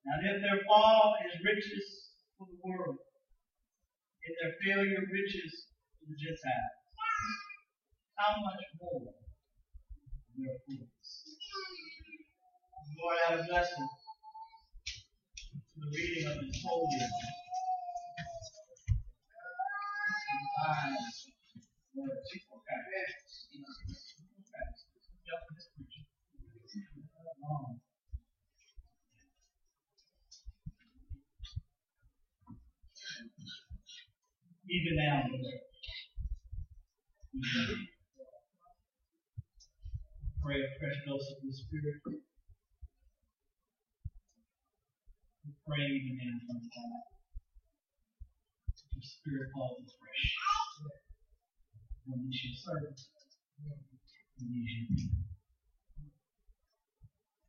[0.06, 3.02] Now, if their fall is riches for the world,
[4.22, 5.66] if their failure riches
[5.98, 6.78] to the Gentiles,
[8.14, 9.18] how much more
[10.38, 11.10] their fruits?
[13.02, 13.88] Lord, have a blessing
[15.50, 17.02] to the reading of His holy
[20.38, 20.94] divine
[21.94, 22.10] word.
[22.14, 23.19] Okay.
[23.60, 23.68] Even
[34.96, 35.20] now.
[40.40, 42.00] Pray a fresh dose of the Spirit.
[45.44, 47.04] We pray even now, Father God.
[48.96, 50.32] Your Spirit falls afresh.
[52.06, 52.96] When we shall serve.
[53.66, 53.80] With
[54.38, 55.24] these young people.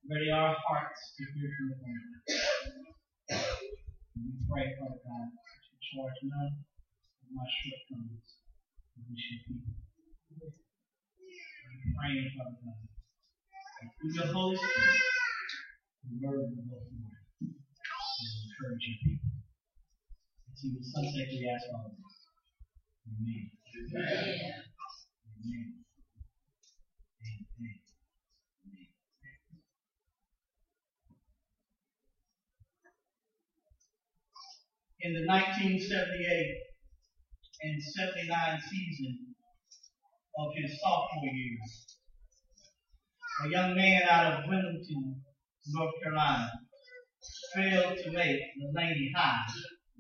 [0.10, 2.04] Ready our hearts to hear from the Lord.
[4.18, 8.28] We pray, Father God, that you charge none of my shortcomings
[8.98, 9.76] with these young people.
[11.52, 15.02] I'm praying, Father God, that through your Holy Spirit,
[16.12, 19.32] the word will go forth and encourage your people.
[20.52, 22.16] It's in the sunset we ask all of this.
[23.08, 23.46] Amen.
[23.72, 24.64] Amen.
[25.42, 25.68] Amen.
[35.04, 36.58] In the 1978
[37.64, 39.36] and 79 season
[40.38, 41.58] of his sophomore year,
[43.46, 45.22] a young man out of Wilmington,
[45.68, 46.52] North Carolina,
[47.56, 49.46] failed to make the Laney High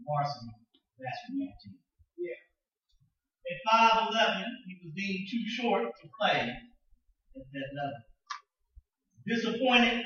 [0.06, 0.54] varsity
[1.00, 1.78] basketball team.
[2.18, 2.38] Yeah.
[3.50, 6.54] At 5'11, he was deemed too short to play
[7.36, 8.02] at that level.
[9.28, 10.04] Disappointed,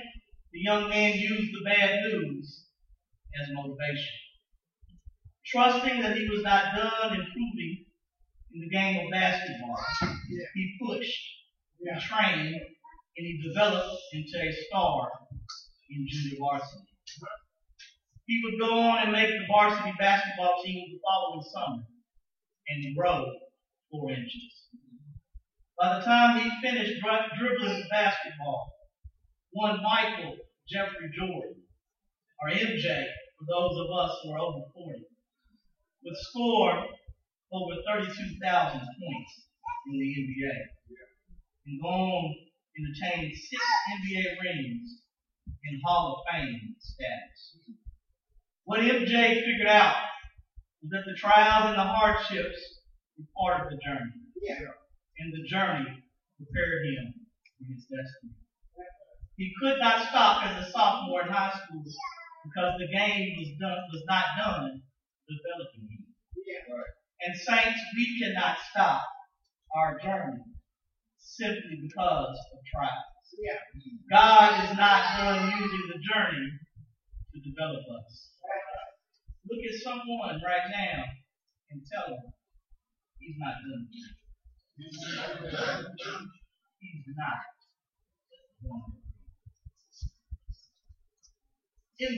[0.52, 2.66] the young man used the bad news
[3.42, 4.14] as motivation.
[5.46, 7.86] Trusting that he was not done improving
[8.54, 9.78] in the game of basketball,
[10.54, 11.24] he pushed,
[11.80, 15.10] he trained, and he developed into a star
[15.90, 16.84] in junior varsity.
[18.28, 21.84] He would go on and make the varsity basketball team the following summer
[22.68, 23.26] and grow
[23.92, 24.66] four inches.
[25.78, 27.02] By the time he finished
[27.38, 28.72] dribbling the basketball,
[29.52, 30.38] one Michael
[30.70, 31.64] Jeffrey Jordan,
[32.42, 33.06] or MJ
[33.38, 35.04] for those of us who are over 40,
[36.04, 36.86] would score
[37.52, 39.34] over 32,000 points
[39.88, 40.56] in the NBA
[41.68, 42.36] and go on
[42.76, 43.64] and attain six
[44.00, 45.02] NBA rings
[45.66, 47.58] and Hall of Fame status.
[48.64, 49.96] What MJ figured out
[50.82, 52.60] was that the trials and the hardships
[53.18, 54.12] were part of the journey.
[55.18, 56.04] And the journey
[56.38, 57.14] prepared him
[57.56, 58.36] for his destiny.
[59.38, 63.80] He could not stop as a sophomore in high school because the game was done
[63.92, 64.82] was not done
[65.28, 66.04] developing him.
[67.22, 69.02] And saints, we cannot stop
[69.76, 70.44] our journey
[71.18, 73.16] simply because of trials.
[74.12, 76.48] God is not done using the journey
[77.34, 78.32] to develop us.
[79.50, 81.04] Look at someone right now
[81.72, 82.34] and tell them
[83.20, 83.88] he's not done.
[84.78, 84.92] In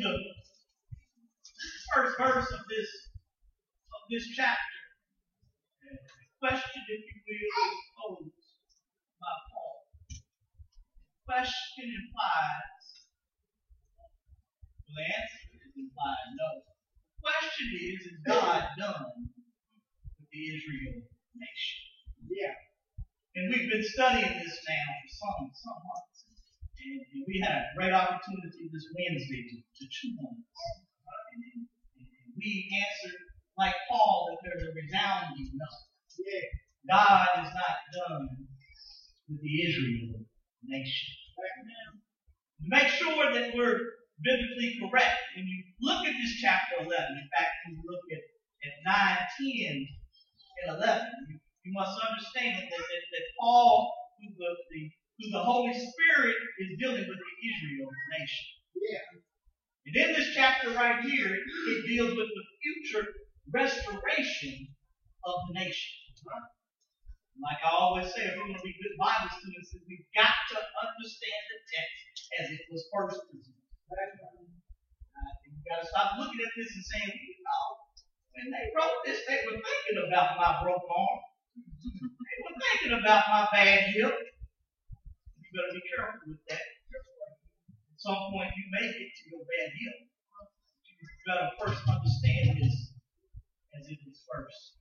[0.01, 0.18] the
[1.93, 2.89] first verse of this
[3.93, 4.58] of this chapter,
[5.86, 5.97] a
[6.41, 8.49] question, if you will, is posed
[9.22, 9.78] by Paul.
[11.30, 12.82] Question implies,
[14.01, 14.18] well,
[14.97, 16.66] the answer is implied no.
[17.22, 19.30] Question is, is God done
[20.18, 21.05] with the Israel
[21.38, 21.96] nation?
[23.38, 26.26] And we've been studying this now for some, some months.
[26.26, 30.57] And, and we had a great opportunity this Wednesday to, to chew on this.
[31.05, 31.61] Uh, and, and,
[32.01, 33.22] and we answered,
[33.61, 35.70] like Paul, that there's a resounding no.
[36.89, 38.26] God is not done
[39.30, 40.26] with the Israel
[40.65, 41.09] nation.
[42.57, 47.30] To make sure that we're biblically correct, when you look at this chapter 11, in
[47.38, 48.26] fact, when you look at,
[48.65, 49.30] at 9,
[49.61, 49.86] 10,
[50.65, 51.38] and 11, you,
[51.68, 54.82] you must understand that, that, that Paul, through the, the,
[55.20, 58.47] through the Holy Spirit, is dealing with the Israel nation.
[58.88, 59.03] Yeah.
[59.84, 63.03] And in this chapter right here, it deals with the future
[63.51, 64.72] restoration
[65.28, 65.91] of the nation.
[67.43, 70.57] Like I always say, if we're going to be good Bible students, we've got to
[70.57, 71.99] understand the text
[72.39, 73.68] as it was first presented.
[75.43, 77.65] You've got to stop looking at this and saying, you know,
[78.39, 81.20] when they wrote this, they were thinking about my broke arm.
[81.58, 84.14] Were thinking about my bad hip.
[84.14, 86.62] You better be careful with that.
[86.62, 89.97] At some point, you may get to your bad hip.
[91.01, 92.93] You've got to first understand this
[93.74, 94.78] as it was first.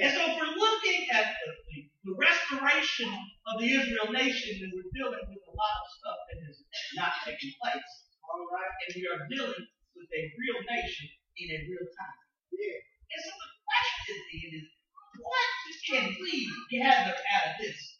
[0.00, 3.08] And so if we're looking at the, the, the restoration
[3.48, 6.56] of the Israel nation, then we're dealing with a lot of stuff that has
[6.96, 7.90] not taken place.
[8.24, 8.72] All right?
[8.84, 9.64] And we are dealing
[9.96, 11.08] with a real nation
[11.40, 12.20] in a real time.
[12.52, 12.76] Yeah.
[13.08, 14.68] And so the question then is,
[15.20, 15.50] what
[15.90, 17.98] can we gather out of this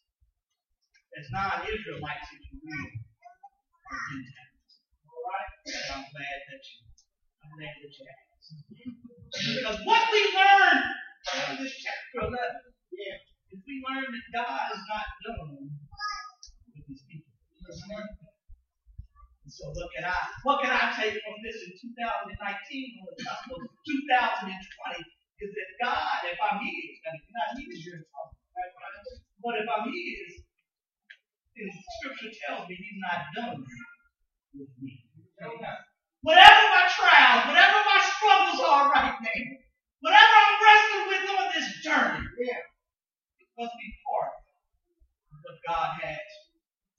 [1.19, 2.91] as non-Israelites, if you will,
[3.91, 4.73] or Gentiles?
[5.11, 5.51] All right?
[5.91, 6.79] I'm glad that you,
[7.43, 8.31] I'm glad that you asked.
[9.59, 10.79] Because what we learn
[11.51, 12.39] in this chapter 11
[13.51, 17.35] is we learn that God is not done with his people.
[19.43, 22.39] And so what can I what can I take from this in 2019
[23.03, 27.51] or the gospel of 2020 is that God, if I'm here, and if you're not
[27.57, 28.05] here, you're.
[28.05, 28.69] But
[29.41, 30.45] But if I'm his,
[31.57, 31.69] then
[32.01, 33.65] scripture tells me he's not done
[34.53, 35.01] with me.
[36.21, 39.41] Whatever my trials, whatever my struggles are right now,
[40.05, 42.61] whatever I'm wrestling with on this journey, yeah,
[43.41, 44.37] it must be part
[45.33, 46.29] of what God has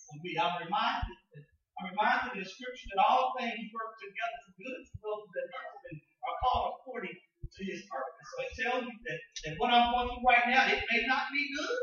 [0.09, 0.34] for me.
[0.41, 1.45] I'm reminded that
[1.77, 5.45] I'm reminded in the scripture that all things work together for good to those that
[5.53, 7.13] love and are called according
[7.57, 8.28] to his purpose.
[8.32, 11.28] So it tells me that, that what I'm going through right now, it may not
[11.32, 11.80] be good.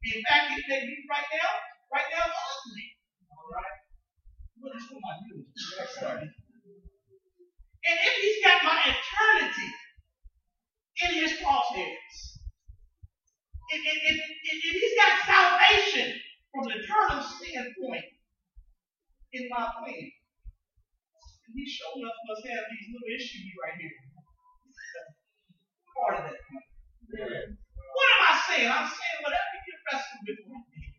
[0.00, 1.50] In fact, it may be right now,
[1.92, 2.88] right now ugly.
[3.28, 3.76] All right.
[4.60, 5.48] What is for my news?
[7.80, 9.70] And if he's got my eternity
[11.04, 12.16] in his crosshairs,
[13.70, 16.12] if, if, if, if he's got salvation
[16.52, 18.04] from an eternal standpoint
[19.32, 20.10] in my plan,
[21.46, 23.99] and he sure enough must have these little issues right here.
[26.00, 27.60] Part of that plan.
[27.92, 28.68] What am I saying?
[28.72, 30.96] I'm saying whatever you're wrestling with right now,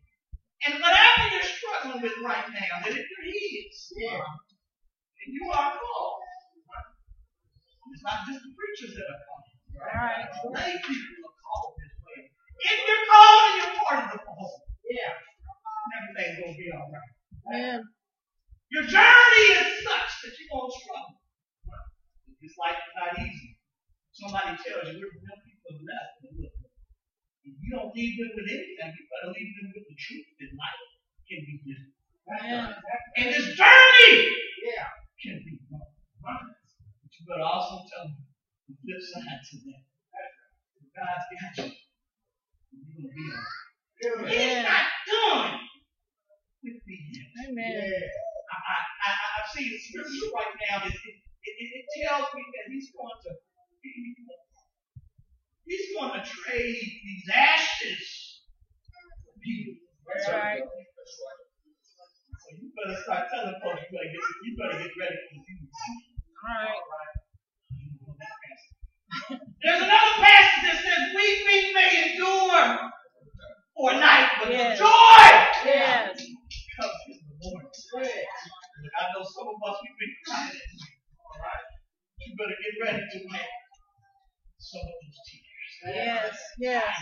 [0.62, 6.22] and whatever you're struggling with right now, that if you're His, and you are called.
[7.92, 9.46] It's not just the preachers that are called.
[9.76, 10.26] All right.
[10.54, 12.24] Lay people are called this way.
[12.24, 15.12] If you're called and you're part of the fold, yeah,
[15.98, 17.12] everything's gonna be all right.
[17.52, 17.80] Amen.
[18.70, 21.20] Your journey is such that you're gonna struggle.
[22.40, 23.58] It's like not easy.
[24.12, 26.12] Somebody tells you, we're enough people have left.
[26.20, 26.54] But look,
[27.48, 30.50] if you don't leave them with anything, you better leave them with the truth that
[30.52, 30.84] life
[31.26, 31.96] can be different.
[32.28, 32.76] Amen.
[33.18, 34.14] And this journey
[34.62, 34.86] yeah.
[35.18, 35.88] can be wrong.
[36.22, 38.20] But you better also tell them
[38.68, 39.82] the flip side to that.
[40.92, 41.72] God's got you.
[42.68, 44.28] You're gonna be all right.
[44.28, 45.56] He's not done
[46.60, 47.48] with me yet.
[47.48, 47.80] Amen.
[48.52, 50.84] I, I, I, I see the scripture right now.
[50.84, 51.16] It, it,
[51.48, 53.32] it, it tells me that he's going to
[55.66, 58.42] he's going to trade these ashes
[59.24, 59.80] for beauty.
[60.06, 60.62] That's right.
[60.62, 65.42] So you better start telling folks you better get you better get ready for the
[65.46, 65.68] beauty.
[66.42, 66.82] All right.
[69.62, 72.90] There's another passage that says weeping may endure
[73.76, 74.78] for a night, but Yes.
[74.78, 75.26] the joy
[75.64, 76.18] Yes.
[76.18, 77.70] comes in the morning.
[77.70, 80.60] Look, I know some of us we've been crying.
[81.22, 81.66] All right,
[82.18, 83.54] you better get ready to wipe
[84.58, 85.94] some of those tears.
[85.94, 86.38] Yes.
[86.58, 86.96] Yes.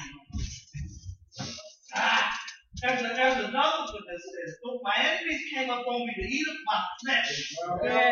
[1.94, 2.38] Ah,
[2.82, 6.46] there's, a, there's another one that says, Though my enemies came upon me to eat
[6.48, 6.80] of my
[7.78, 8.09] flesh,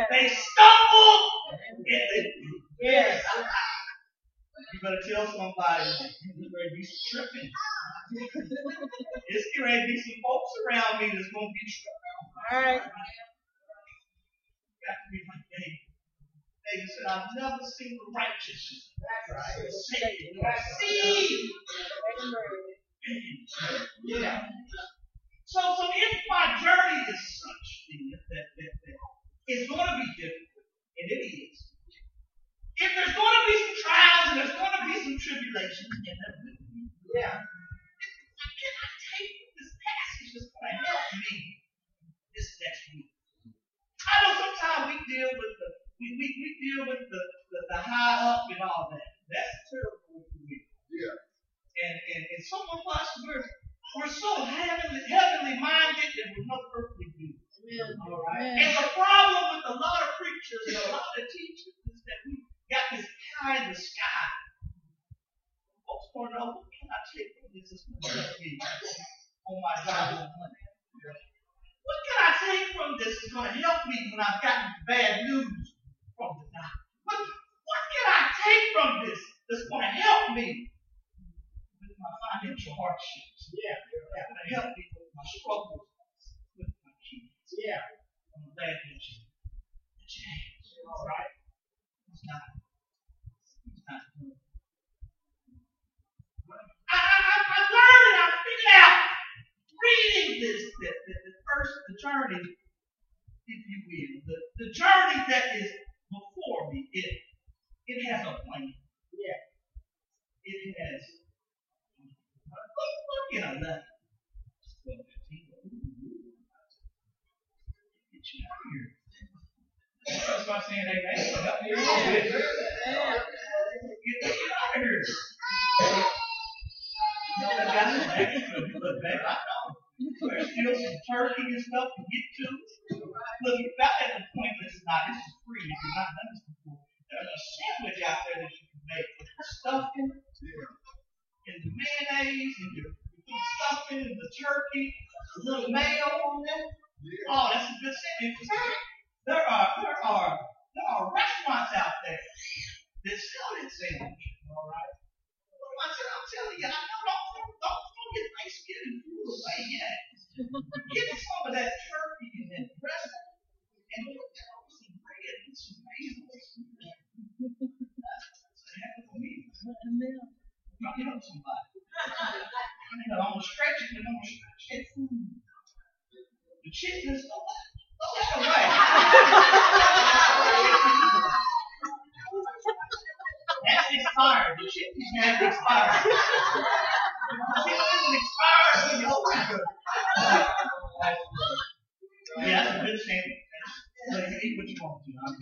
[192.97, 195.13] like, what you want to?
[195.27, 195.35] I'm.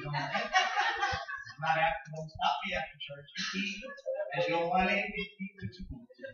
[1.61, 1.77] Not
[2.13, 3.29] don't stop after church.
[3.57, 4.51] Eat.
[4.51, 5.05] Money.
[5.17, 6.27] Eat what you want to.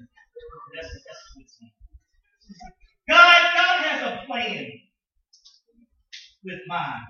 [0.75, 0.91] That's.
[3.09, 4.67] God, God has a plan
[6.45, 7.02] with mine.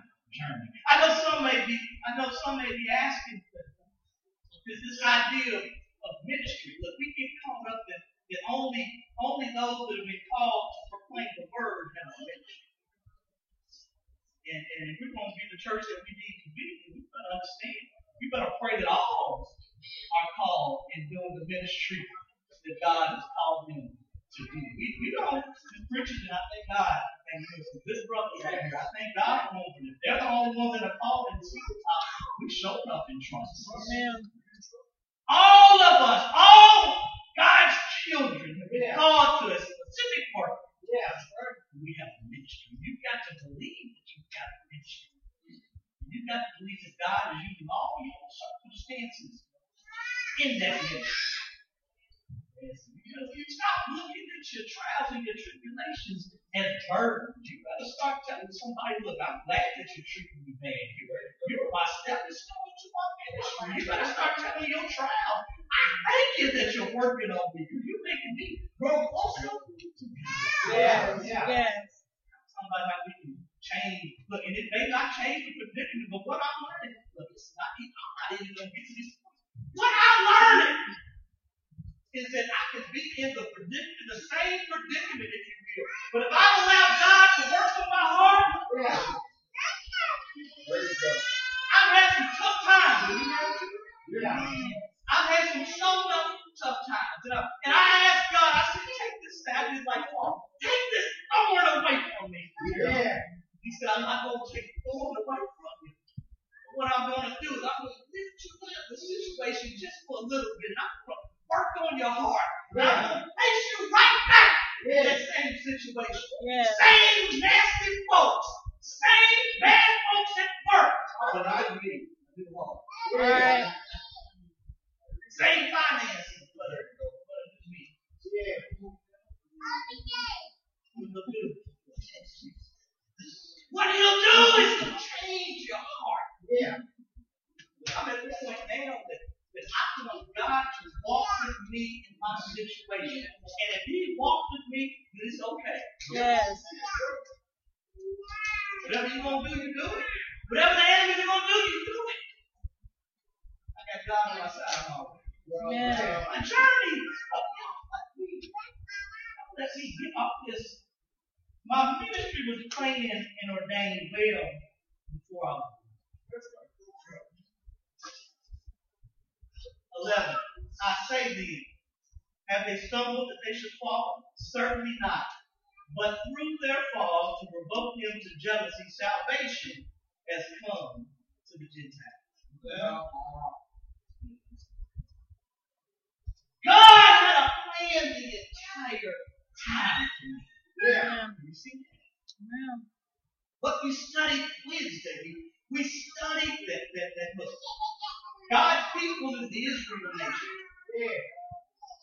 [198.52, 200.52] God's people is the Israel nation.
[201.00, 201.24] Yeah.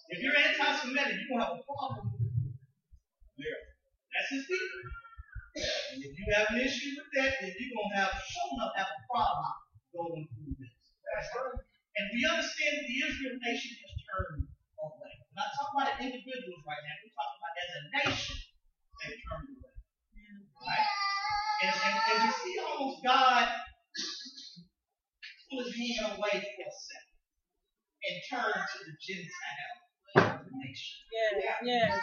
[0.10, 2.26] If you're anti-Semitic, you gonna have a problem with.
[3.38, 3.62] Yeah.
[4.10, 4.82] That's his people.
[5.94, 8.74] And if you have an issue with that, then you're going to have, sure enough,
[8.78, 9.54] have a problem
[9.94, 10.74] going through this.
[11.06, 11.62] That's right.
[11.98, 15.14] And we understand that the Israel nation has turned away.
[15.20, 16.96] We're not talking about individuals right now.
[17.02, 18.38] We're talking about as a nation,
[19.04, 19.74] they've turned away.
[20.64, 20.90] Right?
[21.66, 23.46] And, and, and we see almost God
[25.50, 27.06] who was being away for sin
[28.06, 30.98] and turn to the Gentile nation.
[31.12, 32.00] Yes, yes.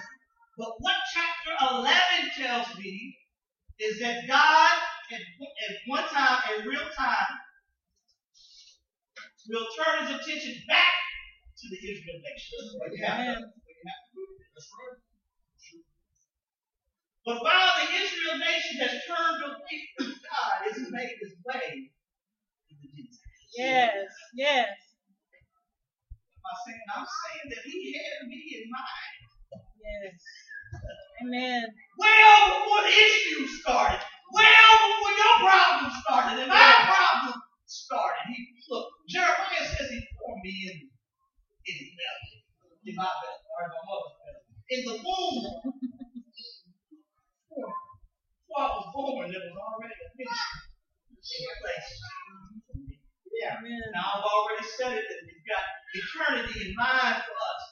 [0.58, 1.94] But what chapter 11
[2.36, 3.16] tells me
[3.78, 4.72] is that God,
[5.12, 7.38] at, at one time, in real time,
[9.48, 10.92] will turn his attention back
[11.58, 12.58] to the Israel nation.
[13.04, 13.52] Amen.
[17.24, 21.90] But while the Israel nation has turned away from God, it's made His way
[23.56, 24.08] Yes.
[24.36, 24.68] Yes.
[24.68, 26.86] Am I saying?
[26.94, 29.16] I'm saying that he had me in mind.
[29.80, 30.14] Yes.
[31.22, 31.64] Amen.
[31.98, 34.00] Well before the issue started.
[34.32, 38.24] Well before your problem started and my problem started.
[38.28, 40.76] He look, Jeremiah says he formed me in,
[41.66, 42.34] in his belly.
[42.86, 44.44] In my belly, or in my mother's belly.
[44.70, 45.38] In the womb.
[47.48, 51.90] Before I was born, there was already a ministry in place.
[53.36, 53.60] Yeah.
[53.60, 53.92] Amen.
[53.92, 57.62] Now I've already said it that he's got eternity in mind for us.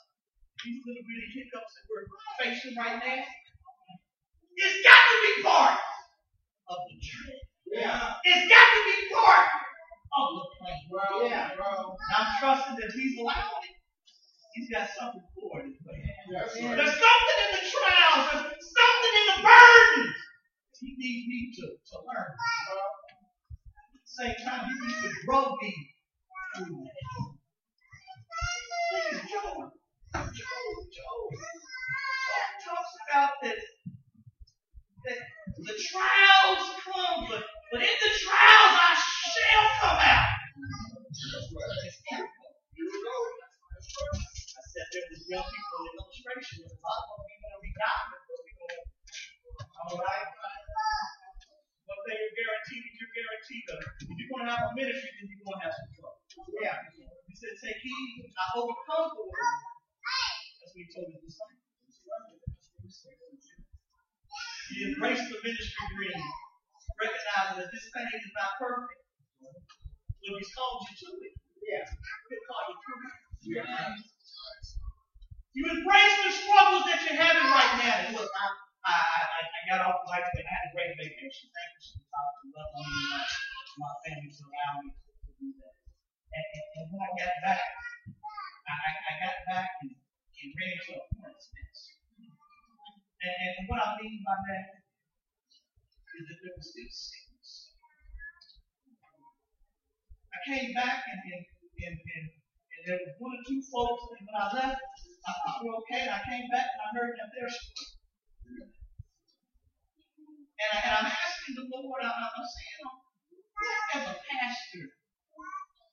[0.64, 2.08] These little bitty hiccups that we're
[2.40, 3.24] facing right now,
[4.56, 5.76] it's got to be part
[6.68, 7.40] of the journey.
[7.68, 8.16] Yeah.
[8.24, 10.80] It's got to be part of the plan.
[10.88, 11.96] Bro, yeah, bro.
[12.16, 13.76] I'm trusting that he's allowed it.
[14.54, 15.74] He's got something for it.
[15.84, 16.46] Right.
[16.54, 18.24] There's something in the trials.
[18.46, 20.16] There's something in the burdens.
[20.80, 22.30] He needs me to, to learn.
[22.30, 23.03] At
[24.14, 25.74] same time, he needs to grow me
[29.26, 29.58] Job.
[30.14, 31.24] Job
[32.62, 33.58] talks about that,
[35.04, 35.18] that
[35.58, 37.42] the trials come, but,
[37.72, 40.30] but in the trials I shall come out.
[42.10, 43.16] Here we go.
[43.74, 46.62] I said there was young people in illustration.
[46.62, 47.58] We gonna
[49.90, 51.23] all right.
[51.84, 55.28] One they you're guaranteed is you're guaranteed that if you're gonna have a ministry, then
[55.28, 56.16] you're gonna have some trouble.
[56.64, 56.80] Yeah.
[57.28, 59.62] He said, take heed, I overcome the world.
[60.64, 61.60] That's what he told his disciples.
[64.72, 66.20] He embraced the ministry dream,
[66.98, 68.96] recognizing that this thing is not perfect.
[69.44, 71.34] But he's called you to it.
[71.60, 71.84] Yeah.
[71.84, 73.14] He'll call you through it.
[73.60, 73.92] Yeah.
[75.52, 78.24] You embrace the struggles that you're having right now.
[78.84, 81.48] I, I, got off bike and I had a great vacation.
[81.56, 85.76] Thank you for loving me and my family to allow me to do that.
[86.36, 87.64] And, and, and when I got back,
[88.68, 91.48] I, I, got back and, and ran into a nest.
[93.24, 94.84] And, and what I mean by that
[96.20, 97.72] is that there was still sickness.
[100.28, 101.44] I came back and, and,
[101.88, 104.76] and, and, and there was one or two folks, and when I left,
[105.24, 108.03] I thought we were okay, and I came back and I heard that they're sick.
[110.60, 114.84] And, I, and I'm asking the Lord, I'm, I'm saying, what as a pastor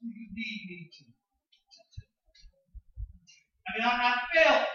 [0.02, 1.06] do you need me to?
[3.68, 4.68] I mean, I, I felt,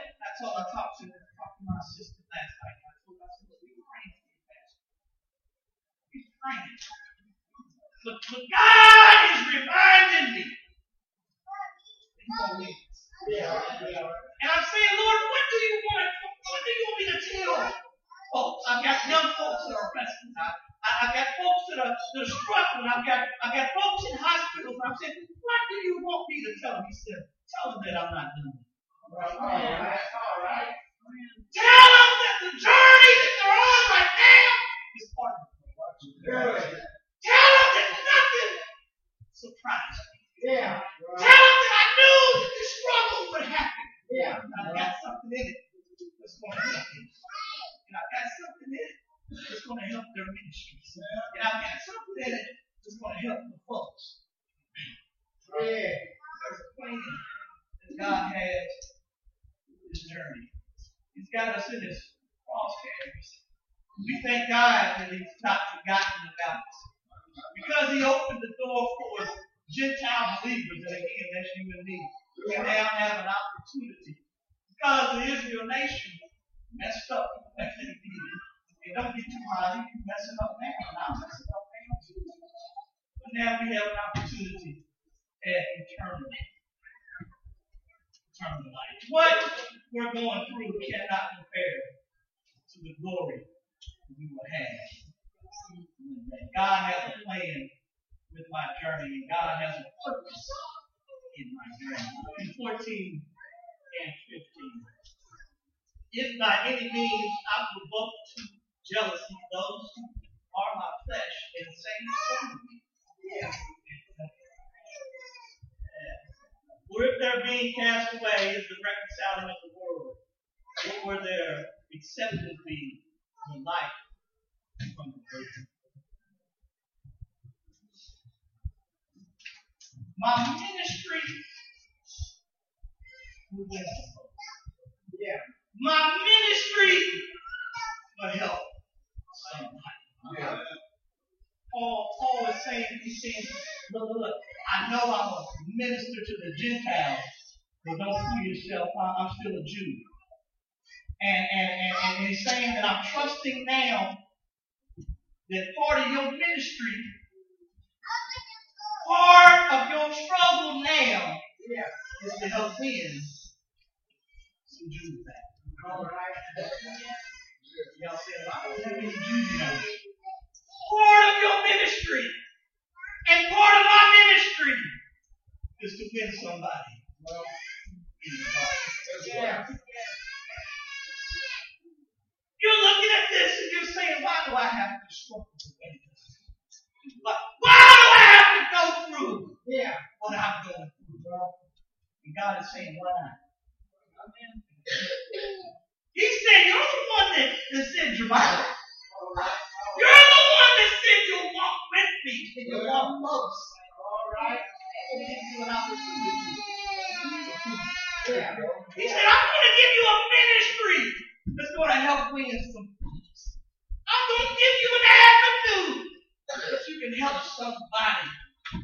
[217.19, 218.29] help somebody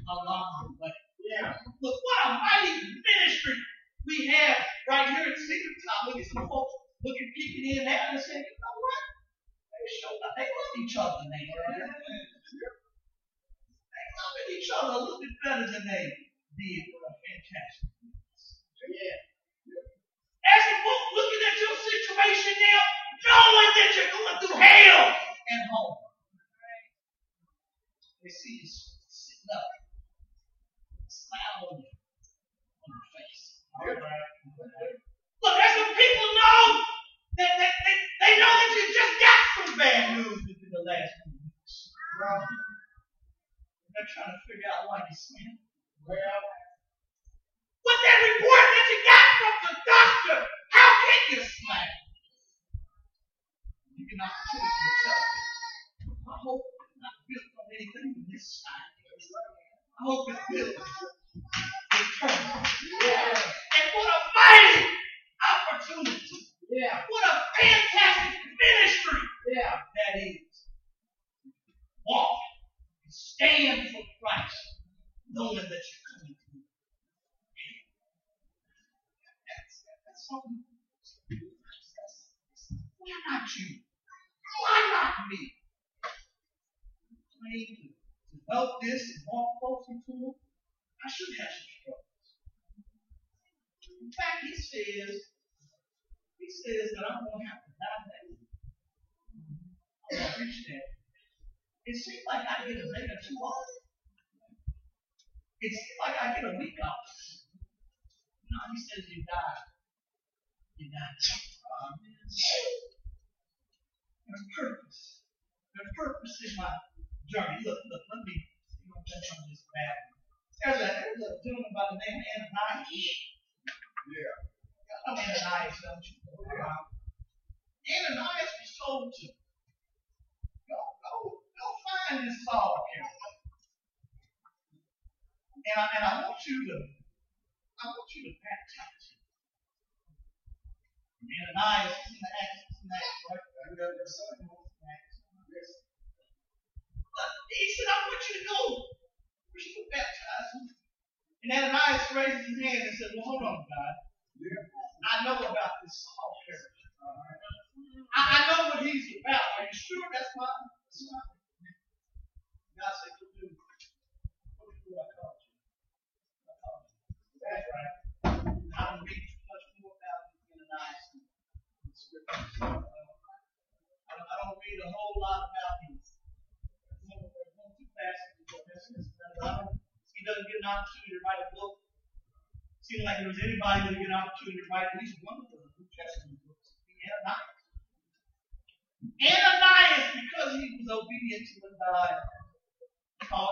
[0.09, 0.93] along the way.
[1.23, 1.55] Yeah.
[1.81, 3.57] Look what a mighty ministry
[4.07, 6.07] we have right here at Secret Top.
[6.09, 9.03] Look at some folks looking, peeking in at and saying, you know what?
[9.73, 10.35] They showed up.
[10.37, 11.25] They love each other.
[11.27, 11.83] They, they
[14.63, 16.12] each other a little bit better than they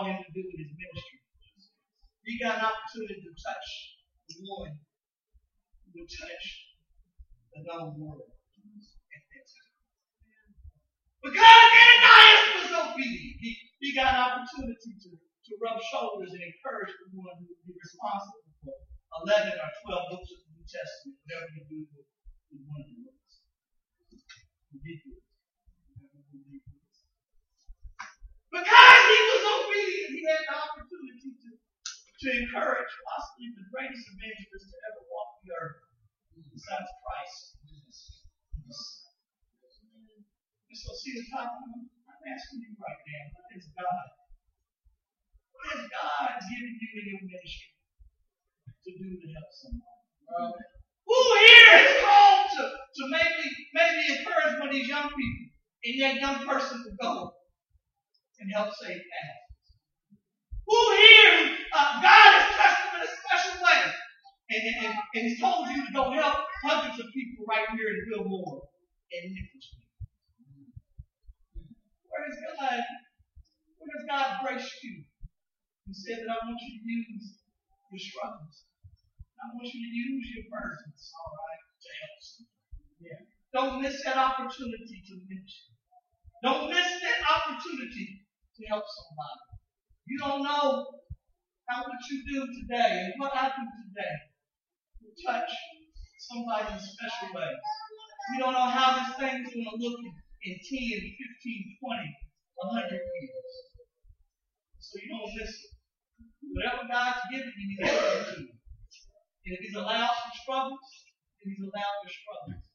[0.01, 1.21] all him to do in his ministry.
[2.25, 3.67] You got an opportunity to touch
[4.33, 4.73] the one
[5.85, 6.45] who would touch
[7.53, 9.73] another world at that time.
[11.21, 16.93] Because Ananias was obedient, he, he got an opportunity to, to rub shoulders and encourage
[16.97, 18.73] the one who would be responsible for
[19.29, 22.09] 11 or 12 books of the New Testament, whatever you do with,
[22.49, 23.33] with one of the books.
[28.49, 29.40] Because he was
[29.81, 35.29] obedient, he had the opportunity to, to encourage possibly the greatest evangelist to ever walk
[35.41, 35.81] the earth,
[36.53, 37.57] besides Christ.
[40.69, 41.49] And so, see the one?
[41.49, 44.07] I'm asking you right now, what is God?
[45.51, 47.75] What has God given you in your ministry
[48.85, 50.01] to do to help somebody?
[51.11, 53.43] Who here is called to, to maybe
[53.75, 55.45] maybe encourage one of these young people
[55.83, 57.35] and that young person to go
[58.39, 59.50] and help save thousands?
[60.71, 61.35] Who here
[61.75, 63.81] uh, God has touched them in a special way
[64.55, 67.99] and, and, and, He's told you to go help hundreds of people right here in
[68.07, 68.63] Gilmore
[69.11, 69.83] and Nicholson?
[72.07, 72.79] Where is God?
[73.83, 75.03] Where has God graced you?
[75.87, 77.35] He said that I want you to use
[77.91, 78.63] your struggles.
[79.43, 82.63] I want you to use your burdens, all right, to help someone.
[83.03, 83.21] Yeah.
[83.51, 85.75] Don't miss that opportunity to minister.
[86.47, 88.23] Don't miss that opportunity
[88.55, 89.50] to help somebody.
[90.11, 90.91] You don't know
[91.71, 94.15] how what you do today and what happened today
[94.99, 95.47] will touch
[96.19, 97.47] somebody in a special way.
[98.35, 102.11] We don't know how this thing is going to look in, in 10, 15, 20,
[102.75, 103.55] 100 years.
[104.83, 105.71] So you don't miss it.
[106.59, 108.51] Whatever God's given you, He's given to you.
[108.51, 110.91] And if He's allowed some struggles,
[111.39, 112.67] then He's allowed your struggles.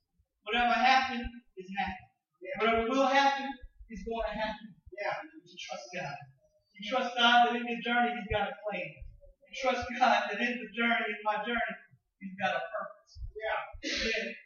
[0.48, 1.28] Whatever happened
[1.60, 2.12] is happened.
[2.40, 2.56] Yeah.
[2.64, 3.52] Whatever will happen
[3.92, 4.72] is going to happen.
[4.96, 5.20] Yeah.
[5.20, 6.16] You trust God.
[6.76, 8.84] You trust God that in your journey He's got a plan.
[8.84, 11.76] You trust God that in the journey, in my journey,
[12.20, 13.12] He's got a purpose.
[13.32, 13.88] Yeah.
[13.88, 14.36] Amen.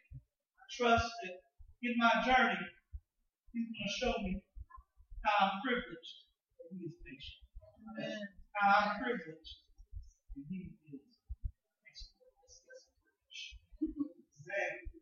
[0.55, 1.43] I trust that
[1.83, 2.63] in my journey,
[3.51, 4.39] He's going to show me
[5.27, 6.15] how I'm privileged
[6.55, 7.43] that He is patient.
[7.99, 8.23] Amen.
[8.55, 9.67] How I'm privileged
[10.39, 11.03] that He is
[14.39, 14.99] Exactly.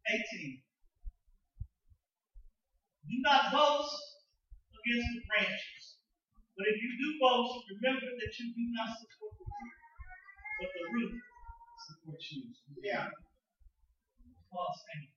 [0.10, 0.62] Eighteen.
[3.10, 3.98] Do not boast
[4.70, 5.82] against the branches.
[6.54, 9.76] But if you do boast, remember that you do not support the root,
[10.62, 11.14] but the root
[11.90, 12.46] supports you.
[12.86, 13.10] Yeah.
[14.46, 15.10] Paul saying.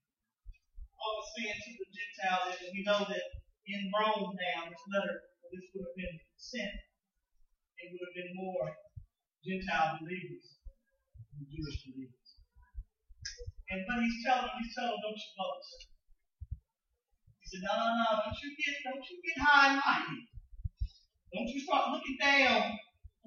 [0.98, 3.26] Paul was saying to the Gentiles, and we know that
[3.70, 6.74] in Rome now, this letter, this would have been sent,
[7.78, 8.74] it would have been more
[9.46, 10.58] Gentile believers
[11.38, 12.30] than Jewish believers.
[13.70, 15.93] And but he's telling them, he's telling them, don't you boast.
[17.54, 20.26] Said, no, no, no, don't you get, don't you get high and mighty.
[21.38, 22.66] Don't you start looking down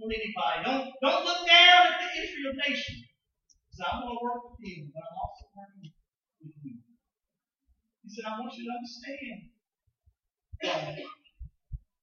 [0.03, 0.67] on anybody.
[0.67, 3.07] Don't, don't look down at the Israel nation.
[3.71, 5.95] Said, I'm going to work with you, but I'm also working
[6.43, 6.75] with you.
[8.03, 9.39] He said, I want you to understand,
[10.75, 11.07] Rome,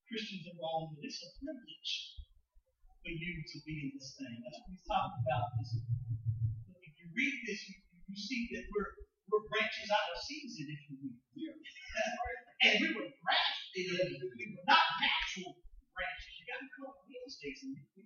[0.07, 1.91] Christians in Rome, that it's a privilege
[3.03, 4.39] for you to be in this thing.
[4.47, 5.59] That's what he's talking about.
[5.59, 5.75] This.
[5.75, 7.75] If you read this, you,
[8.07, 8.95] you see that we're,
[9.27, 11.22] we're branches out of season, if you will.
[11.33, 14.09] And we were grafted in.
[14.21, 15.57] We were not natural
[15.91, 16.33] branches.
[16.37, 18.05] You got to come on Wednesdays and we can,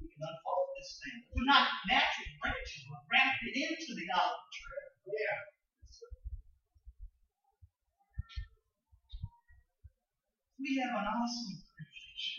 [0.00, 1.26] we can unfold this thing.
[1.34, 2.86] We're not natural branches.
[2.86, 4.88] We're grafted into the olive tree.
[5.10, 5.52] Yeah.
[10.62, 12.38] We have an awesome privilege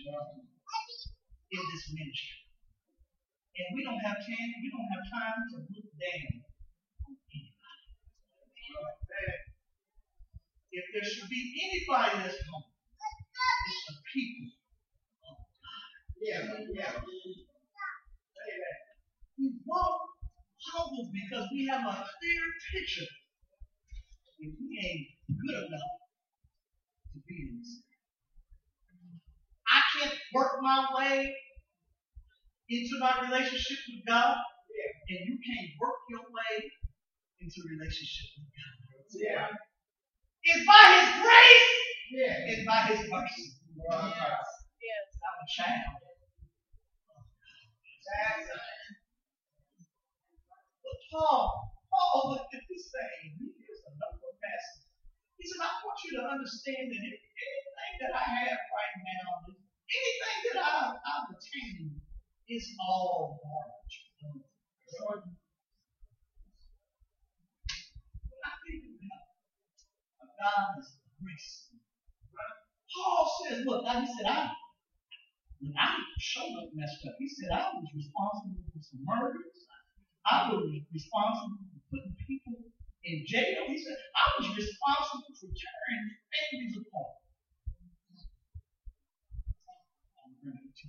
[1.52, 2.48] in this ministry.
[3.54, 6.42] And we don't have time, we don't have time to look down
[7.06, 9.03] on anybody.
[10.74, 14.50] If there should be anybody that's home, it's the people
[15.22, 15.90] of God.
[16.18, 16.42] Yeah,
[16.74, 16.98] yeah.
[16.98, 18.78] Amen.
[19.38, 20.02] We walk
[20.66, 22.44] humble because we have a clear
[22.74, 23.06] picture
[24.40, 25.94] if we ain't good enough
[27.14, 27.86] to be in this.
[29.70, 31.34] I can't work my way
[32.70, 36.66] into my relationship with God, and you can't work your way
[37.42, 38.74] into relationship with God.
[39.14, 39.48] Yeah.
[40.44, 41.72] It's by His grace
[42.12, 42.52] yeah.
[42.52, 43.56] and by His mercy.
[43.80, 44.44] Yes.
[44.84, 45.06] yes.
[45.24, 46.04] I'm a child.
[50.84, 53.40] But Paul, Paul looked at this thing.
[53.40, 54.92] Here's another passage.
[55.40, 60.40] He said, I want you to understand that anything that I have right now, anything
[60.52, 62.04] that I, I've attained,
[62.52, 63.96] is all garbage.
[65.00, 65.24] When
[68.44, 68.84] I think
[70.34, 71.70] about God's grace,
[72.94, 74.54] Paul says, look, he said, I,
[75.62, 79.58] when I showed up messed up, he said, I was responsible for some murders.
[80.26, 82.54] I was responsible for putting people
[83.04, 83.66] in jail.
[83.68, 87.24] He said, I was responsible for tearing families apart.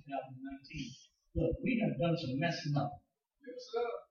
[0.05, 0.91] 2019.
[1.35, 2.91] Look, we have done some messing up.
[3.41, 4.04] Yes, sir.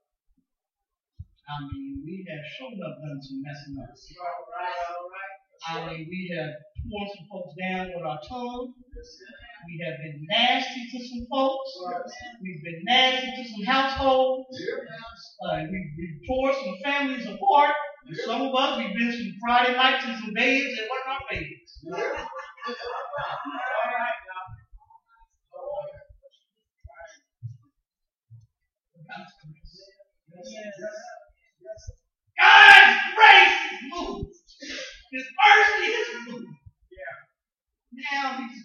[1.45, 3.93] I mean, we have up done some messing up.
[3.93, 5.35] All right, all right.
[5.65, 6.57] I mean, we have
[6.89, 8.73] torn some folks down with our tongue.
[8.97, 9.09] Yes.
[9.69, 11.71] We have been nasty to some folks.
[11.85, 12.13] Yes.
[12.41, 14.57] We've been nasty to some households.
[15.45, 17.77] Uh, we, we tore some families apart.
[18.07, 21.21] And some of us, we've been some Friday nights in some beds that weren't our
[21.31, 21.71] beds.
[21.85, 22.25] Yeah.
[32.41, 32.95] All right now.
[32.95, 34.35] God's grace is moved.
[35.13, 36.59] His mercy is moved.
[36.91, 37.15] Yeah.
[37.93, 38.59] Now he's,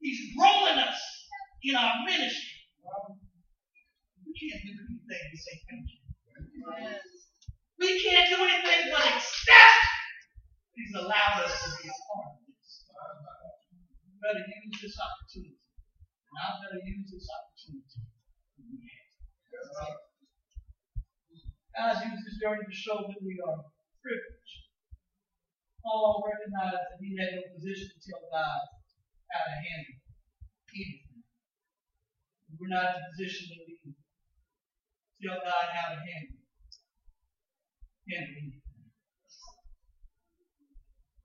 [0.00, 1.00] he's growing us
[1.62, 2.60] in our ministry.
[4.24, 6.00] We can't do anything to say thank you.
[6.80, 7.00] Yes.
[7.78, 9.82] We can't do anything but accept
[10.72, 12.88] He's allowed us to be a part of this.
[14.08, 15.60] We better use this opportunity.
[15.60, 18.08] And I better use this opportunity.
[21.72, 23.64] God used this journey to show that we are
[24.04, 24.56] privileged.
[25.80, 28.60] Paul recognized that he had no position to tell God
[29.32, 29.98] how to handle
[30.70, 31.24] anything.
[32.60, 33.96] We're not in a position that we can
[35.24, 36.44] tell God how to handle,
[38.06, 38.62] handle anything.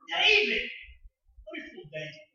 [0.08, 0.64] David!
[0.64, 2.28] Let me fool David.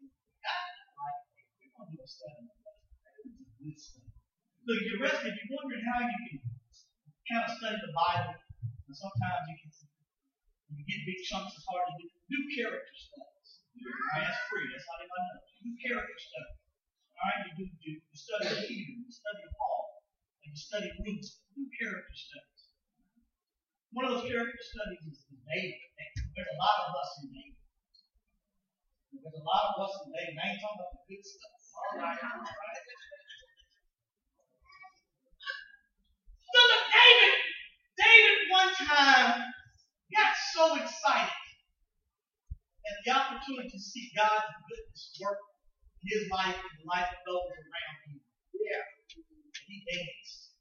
[4.62, 5.34] Look, you're resting.
[5.34, 6.41] You're wondering how you can
[7.30, 9.70] kind of study the Bible, and sometimes you can
[10.72, 12.08] you get big chunks, it's hard to do.
[12.32, 13.48] Do character studies.
[14.16, 14.66] That's free.
[14.72, 15.40] That's how they might know.
[15.60, 16.60] You do character studies.
[17.12, 20.00] All right, you do you, you study Peter, you study Paul,
[20.42, 21.28] and you study Ruth.
[21.54, 22.60] Do character studies.
[23.92, 25.76] One of those character studies is is David.
[26.32, 27.60] There's a lot of us in David.
[29.12, 30.40] There's a lot of us in David.
[30.40, 31.52] I ain't talking about the good stuff.
[31.76, 32.80] All right, all right.
[36.52, 37.32] Look at David.
[37.96, 39.38] David one time
[40.12, 41.42] got so excited
[42.82, 45.40] at the opportunity to see God's goodness work
[46.02, 48.18] in his life and the life of those around him.
[48.52, 48.82] Yeah.
[49.14, 50.58] And he danced.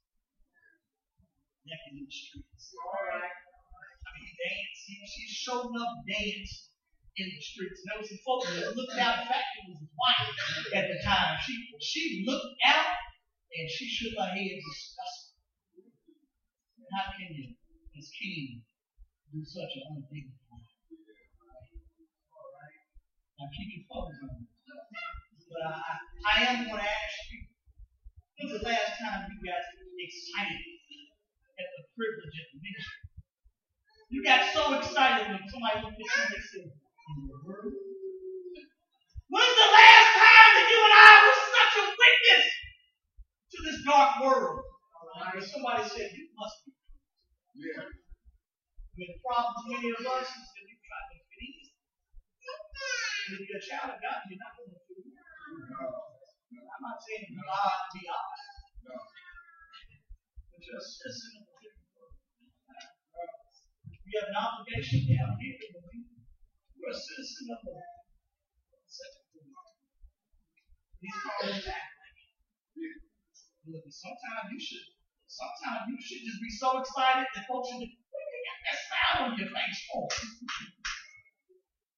[1.66, 2.74] Naked in the streets.
[2.78, 3.26] All right.
[3.32, 4.82] I mean, he danced.
[4.86, 6.72] He, she showed up dance
[7.18, 7.82] in the streets.
[7.82, 9.22] And there was some folks that looked out.
[9.22, 10.30] In fact, it was his wife
[10.78, 11.38] at the time.
[11.42, 12.96] She she looked out
[13.52, 15.22] and she shook her head disgusted.
[16.92, 17.56] How can you,
[18.02, 18.66] as king,
[19.30, 20.66] do such an undignified?
[22.34, 22.82] All right.
[23.38, 24.50] Now keep your focus on this.
[25.46, 27.46] But I, I am going to ask you,
[28.34, 29.62] when's the last time you got
[30.02, 30.66] excited
[31.62, 33.06] at the privilege of the ministry?
[34.10, 37.70] You got so excited when somebody looked at you and said, in your word?
[39.30, 42.44] When's the last time that you and I were such a witness
[43.52, 44.66] to this dark world?
[45.32, 46.81] Where somebody said, you must be.
[47.62, 47.86] Yeah.
[48.98, 51.70] The problem with many of us is that we try to fit in.
[51.70, 55.14] And if you're a child of God, you're not going to fit in.
[55.14, 55.86] No.
[56.58, 58.34] I'm not saying you're God be odd,
[58.82, 58.98] No.
[58.98, 61.46] but you're a citizen of.
[64.02, 65.66] You have an obligation down here to.
[65.72, 67.62] You're a citizen of
[68.90, 69.78] second world.
[70.98, 71.86] He's calling back.
[73.88, 74.86] Sometimes you should,
[75.32, 78.58] sometimes you should just be so excited that folks should just, what do you got
[78.68, 80.04] that smile on your face for?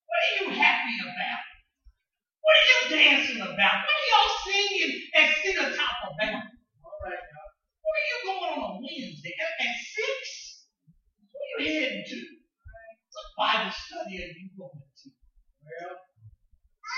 [0.07, 1.43] What are you happy about?
[2.39, 3.77] What are you dancing about?
[3.83, 6.47] What are y'all singing at Cedar Top about?
[6.79, 7.45] All right now.
[7.83, 9.35] Where are you going on a Wednesday?
[9.35, 10.19] At, at six?
[11.35, 12.17] Where are you heading to?
[13.15, 15.07] What Bible study are you going to?
[15.63, 15.95] Well,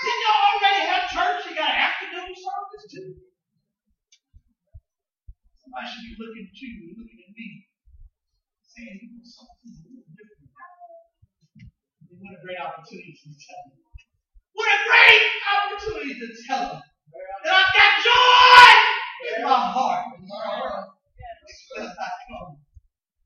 [0.02, 1.50] Didn't y'all already have church?
[1.50, 3.27] You got afternoon service too.
[5.68, 7.68] Somebody should be looking at you and looking at me,
[8.64, 10.48] saying you know something a little different.
[12.08, 13.84] What a great opportunity to tell them.
[14.56, 18.64] What a great opportunity to tell them that I've got joy
[19.28, 20.08] in my heart.
[20.16, 22.64] Because I come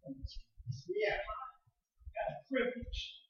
[0.02, 0.82] from this place.
[0.98, 1.22] yeah.
[1.22, 3.22] got a privilege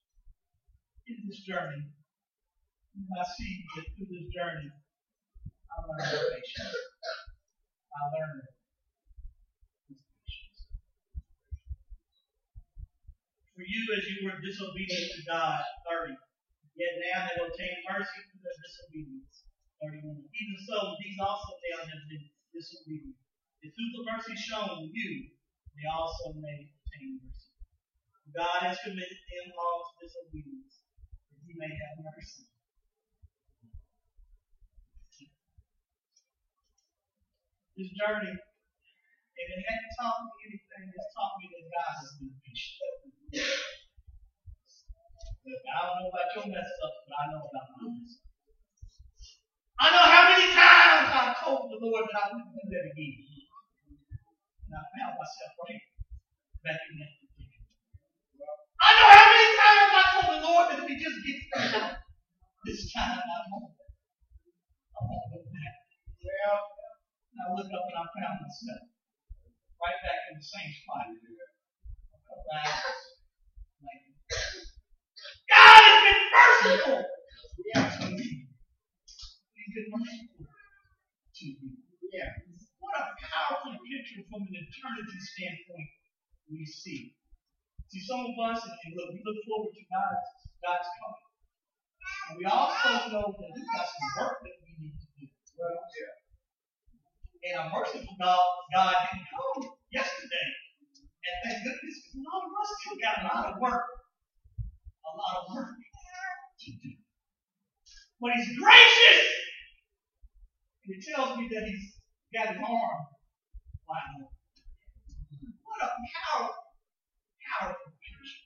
[1.04, 1.84] in this journey.
[1.84, 6.80] And I see that through this journey, I learned patience.
[7.92, 8.48] I learned
[13.52, 16.16] For you, as you were disobedient to God, 30,
[16.72, 19.44] yet now have obtained mercy through their disobedience.
[19.84, 20.24] 31.
[20.24, 22.24] Even so, these also now have been
[22.54, 23.18] disobedient.
[23.60, 25.10] If through the mercy shown you,
[25.76, 27.52] they also may obtain mercy.
[28.32, 30.80] God has committed them all to disobedience,
[31.28, 32.48] that he may have mercy.
[37.76, 42.32] This journey, if it hadn't taught me anything, it's taught me that God has been
[42.46, 43.01] patient.
[43.32, 43.40] I
[45.80, 48.20] don't know about your mess up, but I know about my mess.
[49.80, 53.24] I know how many times I told the Lord that I wouldn't do that again.
[54.68, 55.80] And I found myself right
[56.60, 57.64] back in that position.
[58.84, 62.04] I know how many times I told the Lord that if he just gets out
[62.68, 63.72] this time, I won't.
[64.92, 65.76] I won't look back.
[66.20, 66.68] Well,
[67.32, 68.92] and I looked up and I found myself
[69.80, 71.08] right back in the same spot.
[71.08, 73.21] A couple hours.
[75.52, 77.00] God has been merciful.
[82.78, 85.90] What a powerful picture from an eternity standpoint
[86.50, 87.16] we see.
[87.88, 90.28] See, some of us, and look, we look forward to God's,
[90.64, 91.28] God's coming.
[92.28, 95.24] And we also know that we've got some work that we need to do.
[95.56, 96.16] Well, yeah.
[97.42, 98.40] And a merciful God,
[98.72, 100.48] God didn't come oh, yesterday.
[101.22, 103.84] And thank goodness, because a lot of us still got a lot of work.
[105.12, 106.92] Lot of work to do.
[108.20, 109.22] But He's gracious!
[110.84, 111.96] And He tells me that He's
[112.32, 113.00] got His arm
[113.88, 114.32] wide open.
[115.64, 116.54] What a powerful,
[117.44, 118.40] powerful picture.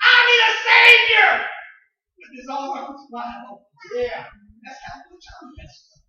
[0.00, 1.32] I need a Savior!
[2.16, 3.66] With His arms wide open.
[3.92, 4.24] Yeah.
[4.64, 6.04] That's how much I'm messed up.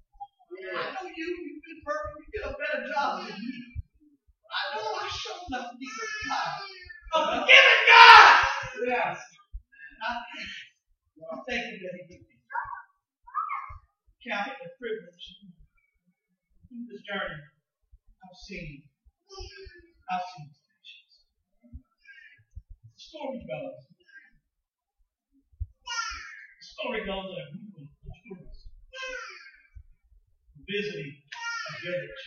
[0.61, 3.71] I know you, you've been perfect, you did a better job than me.
[4.51, 6.59] I know I showed need of God.
[7.15, 8.31] A forgiving God!
[8.87, 9.17] Yes.
[10.01, 11.77] I thank you.
[11.77, 12.35] That He did me.
[14.25, 15.25] Count it a privilege.
[16.65, 18.81] Through this journey, I've seen,
[20.09, 21.15] I've seen patience.
[21.61, 23.81] The story goes.
[26.57, 28.65] The story goes that a group of tourists
[30.65, 32.23] visiting a village.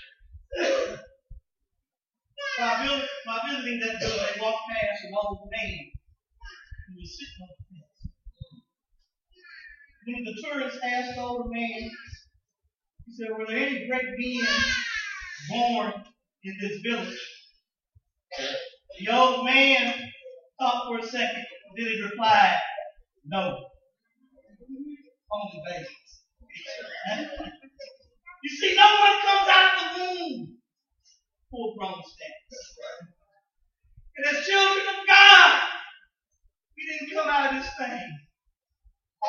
[2.54, 5.94] Visit, while visiting that village, they walked past an old man
[6.86, 7.98] who was sitting on the fence.
[10.06, 11.90] One the tourists asked the older man,
[13.06, 14.46] he said, Were there any great men
[15.50, 15.92] born
[16.44, 17.18] in this village?
[19.00, 19.94] The old man
[20.58, 21.44] thought for a second,
[21.76, 22.58] then he replied,
[23.24, 23.64] No.
[25.32, 25.88] Only babies.
[28.44, 30.58] You see, no one comes out of the womb
[31.50, 32.02] full grown.
[34.16, 35.73] And as children of God,
[36.84, 38.18] we didn't come out of this thing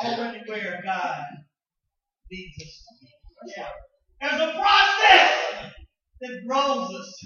[0.04, 1.22] already where God
[2.30, 3.52] leads us to be.
[3.56, 3.68] Yeah.
[4.20, 5.72] There's a process
[6.20, 7.18] that grows us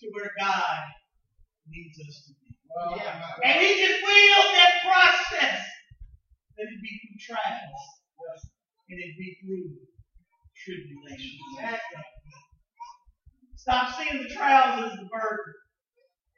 [0.00, 0.78] to where God
[1.70, 2.56] leads us to be.
[2.74, 3.22] Well, Yeah.
[3.44, 5.60] And He just wills that process
[6.56, 7.80] that it be through trials
[8.90, 9.76] and it be through
[10.64, 11.38] tribulation.
[13.56, 15.54] Stop seeing the trials as the burden,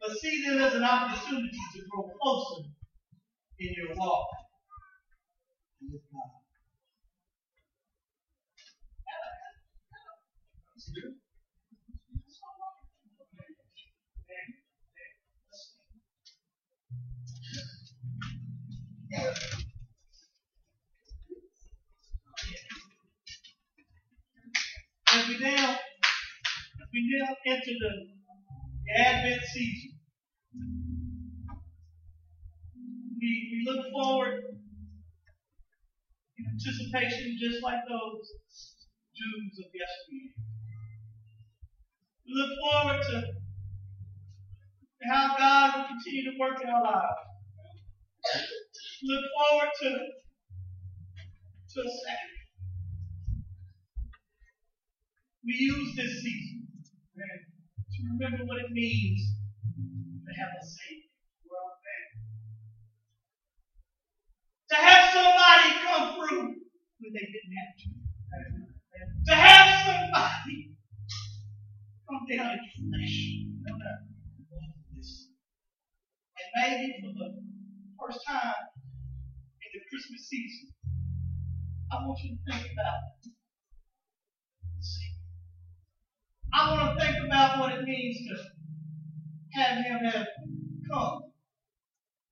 [0.00, 2.68] but see them as an opportunity to grow closer
[3.58, 4.26] in your walk
[5.82, 6.32] with God.
[25.12, 25.76] As we now,
[26.92, 29.92] we now enter the Advent season,
[33.20, 34.44] we, we look forward
[36.38, 38.28] in anticipation just like those
[39.16, 40.32] Jews of yesteryear.
[42.26, 43.20] We look forward to,
[45.00, 47.24] to how God will continue to work in our lives.
[49.02, 49.88] We look forward to,
[51.72, 52.36] to a second.
[55.44, 56.66] We use this season
[57.14, 59.22] to remember what it means
[60.26, 60.95] to have a Savior.
[64.68, 66.42] To have somebody come through
[66.98, 67.86] when they didn't have to.
[69.26, 70.74] To have somebody
[72.08, 73.16] come down in flesh.
[76.36, 77.28] And maybe for the
[78.00, 78.54] first time
[79.62, 80.68] in the Christmas season,
[81.92, 83.32] I want you to think about it.
[86.54, 88.34] I want to think about what it means to
[89.60, 90.26] have him have
[90.90, 91.32] come,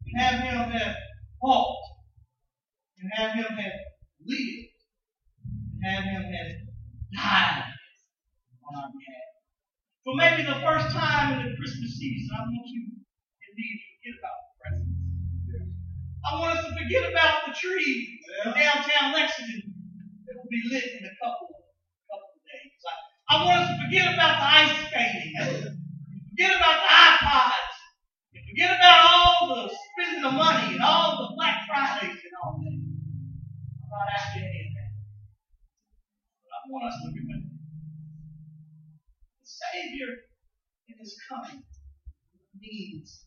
[0.07, 0.97] and have him have
[1.43, 1.94] walked,
[3.05, 3.81] and have him have
[4.25, 4.73] lived,
[5.85, 6.53] and have him have
[7.13, 7.69] died
[8.65, 9.29] on our behalf.
[10.05, 14.15] For maybe the first time in the Christmas season, I want you indeed to forget
[14.21, 15.05] about the presents.
[16.25, 19.69] I want us to forget about the tree in downtown Lexington
[20.25, 21.53] that will be lit in a couple,
[22.09, 22.73] couple of days.
[22.89, 22.93] I,
[23.29, 25.33] I want us to forget about the ice skating.
[26.33, 27.77] Forget about the iPods.
[28.33, 32.24] Forget about all the spending the money and all the Black Fridays
[33.95, 34.91] not asking any of that.
[36.43, 37.55] But I want us to remember
[39.39, 40.11] the Savior
[40.91, 41.63] in His coming
[42.59, 43.27] needs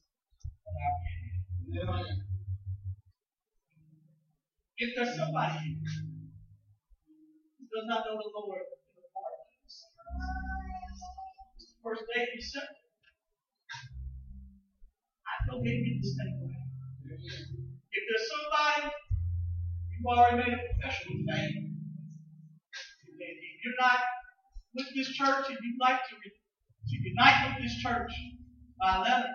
[0.68, 0.94] our
[1.72, 2.20] giving.
[4.78, 5.80] If there's somebody
[7.58, 9.08] who does not know the Lord in the
[9.66, 9.90] sins,
[11.58, 12.78] it's the first day of December.
[15.26, 16.68] I know they get this thing right.
[17.18, 19.07] If there's somebody
[19.98, 21.74] you've already made a profession of faith, and
[23.18, 24.00] if you're not
[24.78, 28.14] with this church and you'd like to, to unite with this church
[28.78, 29.34] by letter,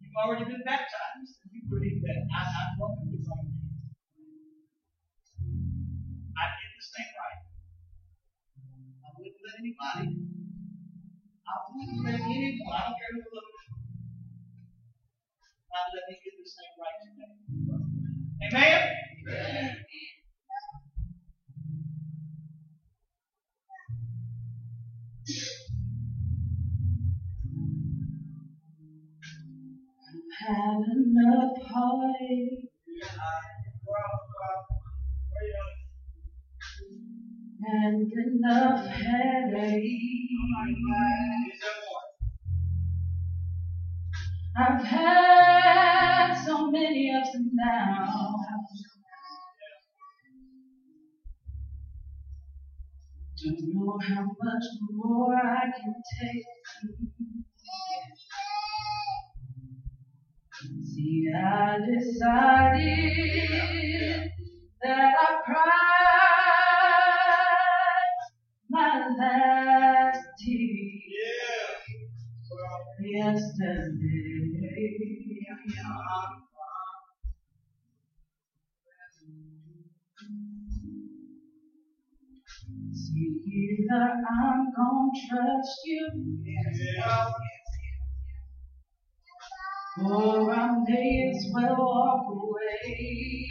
[0.00, 3.56] you've already been baptized and you believe that I, I welcome you right now.
[6.36, 7.40] I get this thing right.
[9.00, 10.20] I wouldn't let anybody.
[11.48, 12.76] I wouldn't let anyone.
[12.76, 13.56] I don't care who looks.
[15.72, 17.40] Not let me get this thing right today.
[18.52, 19.09] Amen.
[19.30, 19.36] Had
[30.96, 32.70] enough heartache
[37.62, 40.00] and enough headache.
[44.58, 48.89] I've had so many ups and downs.
[53.42, 56.44] Don't know how much more I can take.
[60.84, 62.88] See, I decided
[64.82, 65.70] that I cried
[68.68, 71.78] my last tear
[73.00, 74.40] yesterday.
[83.16, 86.08] Either I'm gonna trust you,
[90.04, 93.46] or I may as well walk away.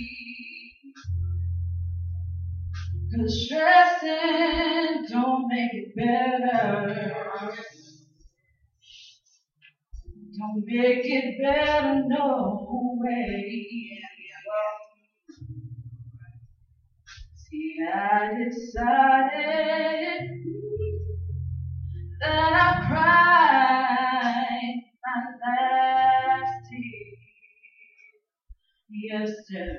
[3.15, 7.53] Cause stressing don't make it better.
[10.38, 13.99] Don't make it better, no way.
[17.49, 20.21] See, I decided
[22.21, 27.09] that I cried my last tear
[28.91, 29.78] yesterday.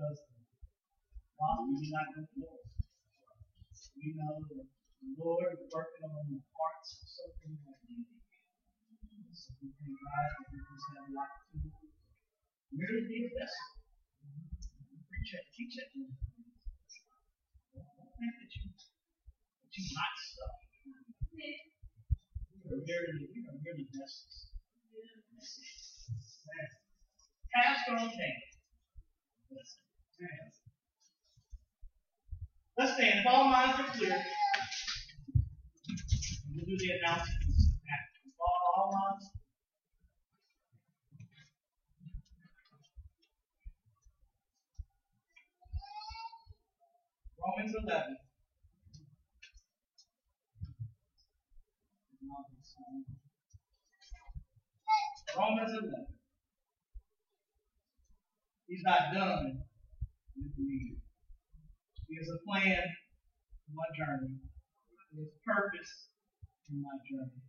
[0.00, 0.40] Because the
[1.36, 2.64] gospel is not for us.
[4.00, 8.00] We know that the Lord is working on the hearts of so many like you.
[9.28, 13.76] So we thank God that we just have the opportunity to merely be a vessel.
[15.04, 15.92] Preach it, teach it.
[15.92, 16.08] Think
[18.40, 20.56] that you that you might stuff.
[21.36, 21.44] We
[22.72, 24.48] are merely, we are merely vessels.
[27.52, 28.08] Task on
[30.20, 30.28] thing.
[32.78, 33.20] Let's stand.
[33.20, 34.22] If all minds are clear,
[36.54, 37.72] we'll do the announcements.
[38.40, 39.30] All, all minds.
[47.40, 48.16] Romans 11.
[55.36, 56.06] Romans 11.
[58.68, 59.62] He's not done
[60.40, 64.40] He has a plan for my journey.
[65.12, 66.08] He has purpose
[66.72, 67.44] in my journey.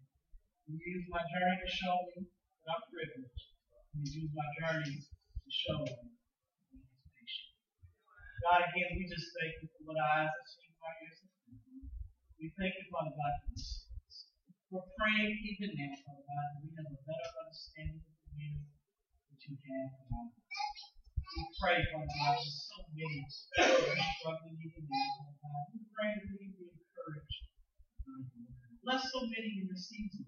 [0.68, 3.48] He used my journey to show me that I'm privileged.
[3.96, 7.56] He used my journey to show me that he's patient.
[8.44, 11.88] God, again, we just thank you for what eyes have seen, our ears have heard.
[12.40, 13.88] We thank you, Father God, for this.
[14.68, 18.60] We're praying even now, Father God, that we have a better understanding of the will
[19.32, 20.81] that you have for lives.
[21.38, 25.66] We pray, Father God, for so many struggling even now, God.
[25.74, 27.44] We pray that we be encouraged.
[28.06, 28.80] by your word.
[28.84, 30.26] Bless so many in this season,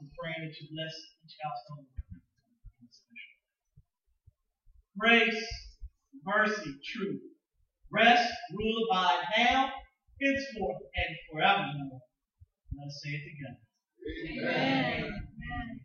[0.00, 0.94] We pray that you bless
[1.24, 1.86] each household
[2.82, 3.38] in special.
[4.98, 5.44] Grace,
[6.24, 7.22] mercy, truth.
[7.92, 9.72] Rest, rule, abide now,
[10.22, 12.00] henceforth, and forevermore.
[12.76, 13.62] Let us say it together.
[14.42, 15.04] Amen.
[15.04, 15.80] Amen.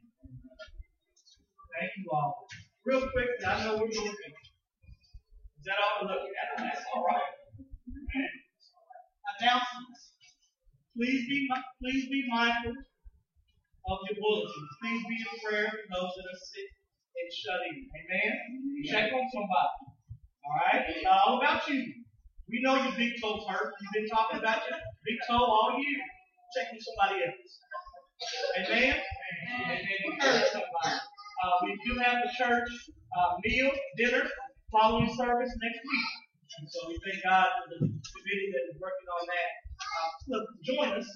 [1.80, 2.48] Thank you all.
[2.90, 6.57] Real quick, I know we're going to Is that all we're looking at?
[6.57, 7.38] That's all right.
[9.38, 10.18] Announcements.
[10.98, 11.45] Please be
[11.78, 14.74] please be mindful of your bulletins.
[14.82, 16.70] Please be in prayer for those that are sick
[17.14, 17.78] and shut in.
[17.94, 18.34] Amen.
[18.90, 19.78] Check on somebody.
[20.49, 20.82] All right.
[20.90, 21.86] It's not all about you.
[22.49, 23.70] We know your big toe's hurt.
[23.70, 26.02] You've been talking about your big toe all year.
[26.57, 27.53] Check on somebody else.
[28.66, 28.98] Amen.
[28.98, 29.78] And
[30.10, 31.06] encourage somebody.
[31.40, 32.70] Uh, we do have the church
[33.16, 34.28] uh, meal, dinner,
[34.72, 36.10] following service next week.
[36.60, 39.52] And so we thank God for the committee that is working on that.
[39.80, 41.07] Uh, look, join us.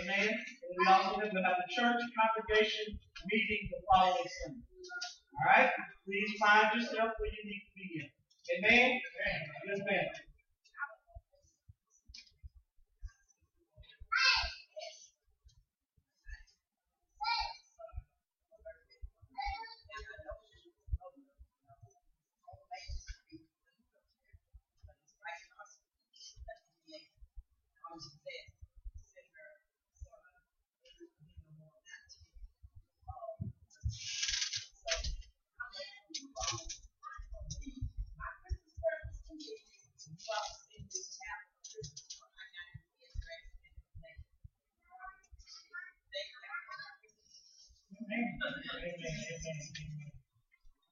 [0.00, 0.28] Amen.
[0.28, 2.96] And we also have, we have the church congregation
[3.28, 4.64] meeting the following Sunday.
[5.36, 5.70] All right?
[6.06, 8.08] Please find yourself where you need to be in.
[8.56, 9.00] Amen?
[9.68, 10.31] Yes, ma'am.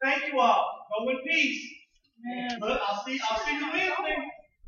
[0.02, 0.86] Thank you all.
[1.04, 1.62] Go in peace.
[2.26, 2.58] Amen.
[2.60, 4.16] Look, I'll see I'll see you Wednesday.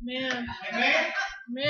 [0.03, 0.47] Amen.
[0.73, 1.13] Amen.
[1.51, 1.65] Amen.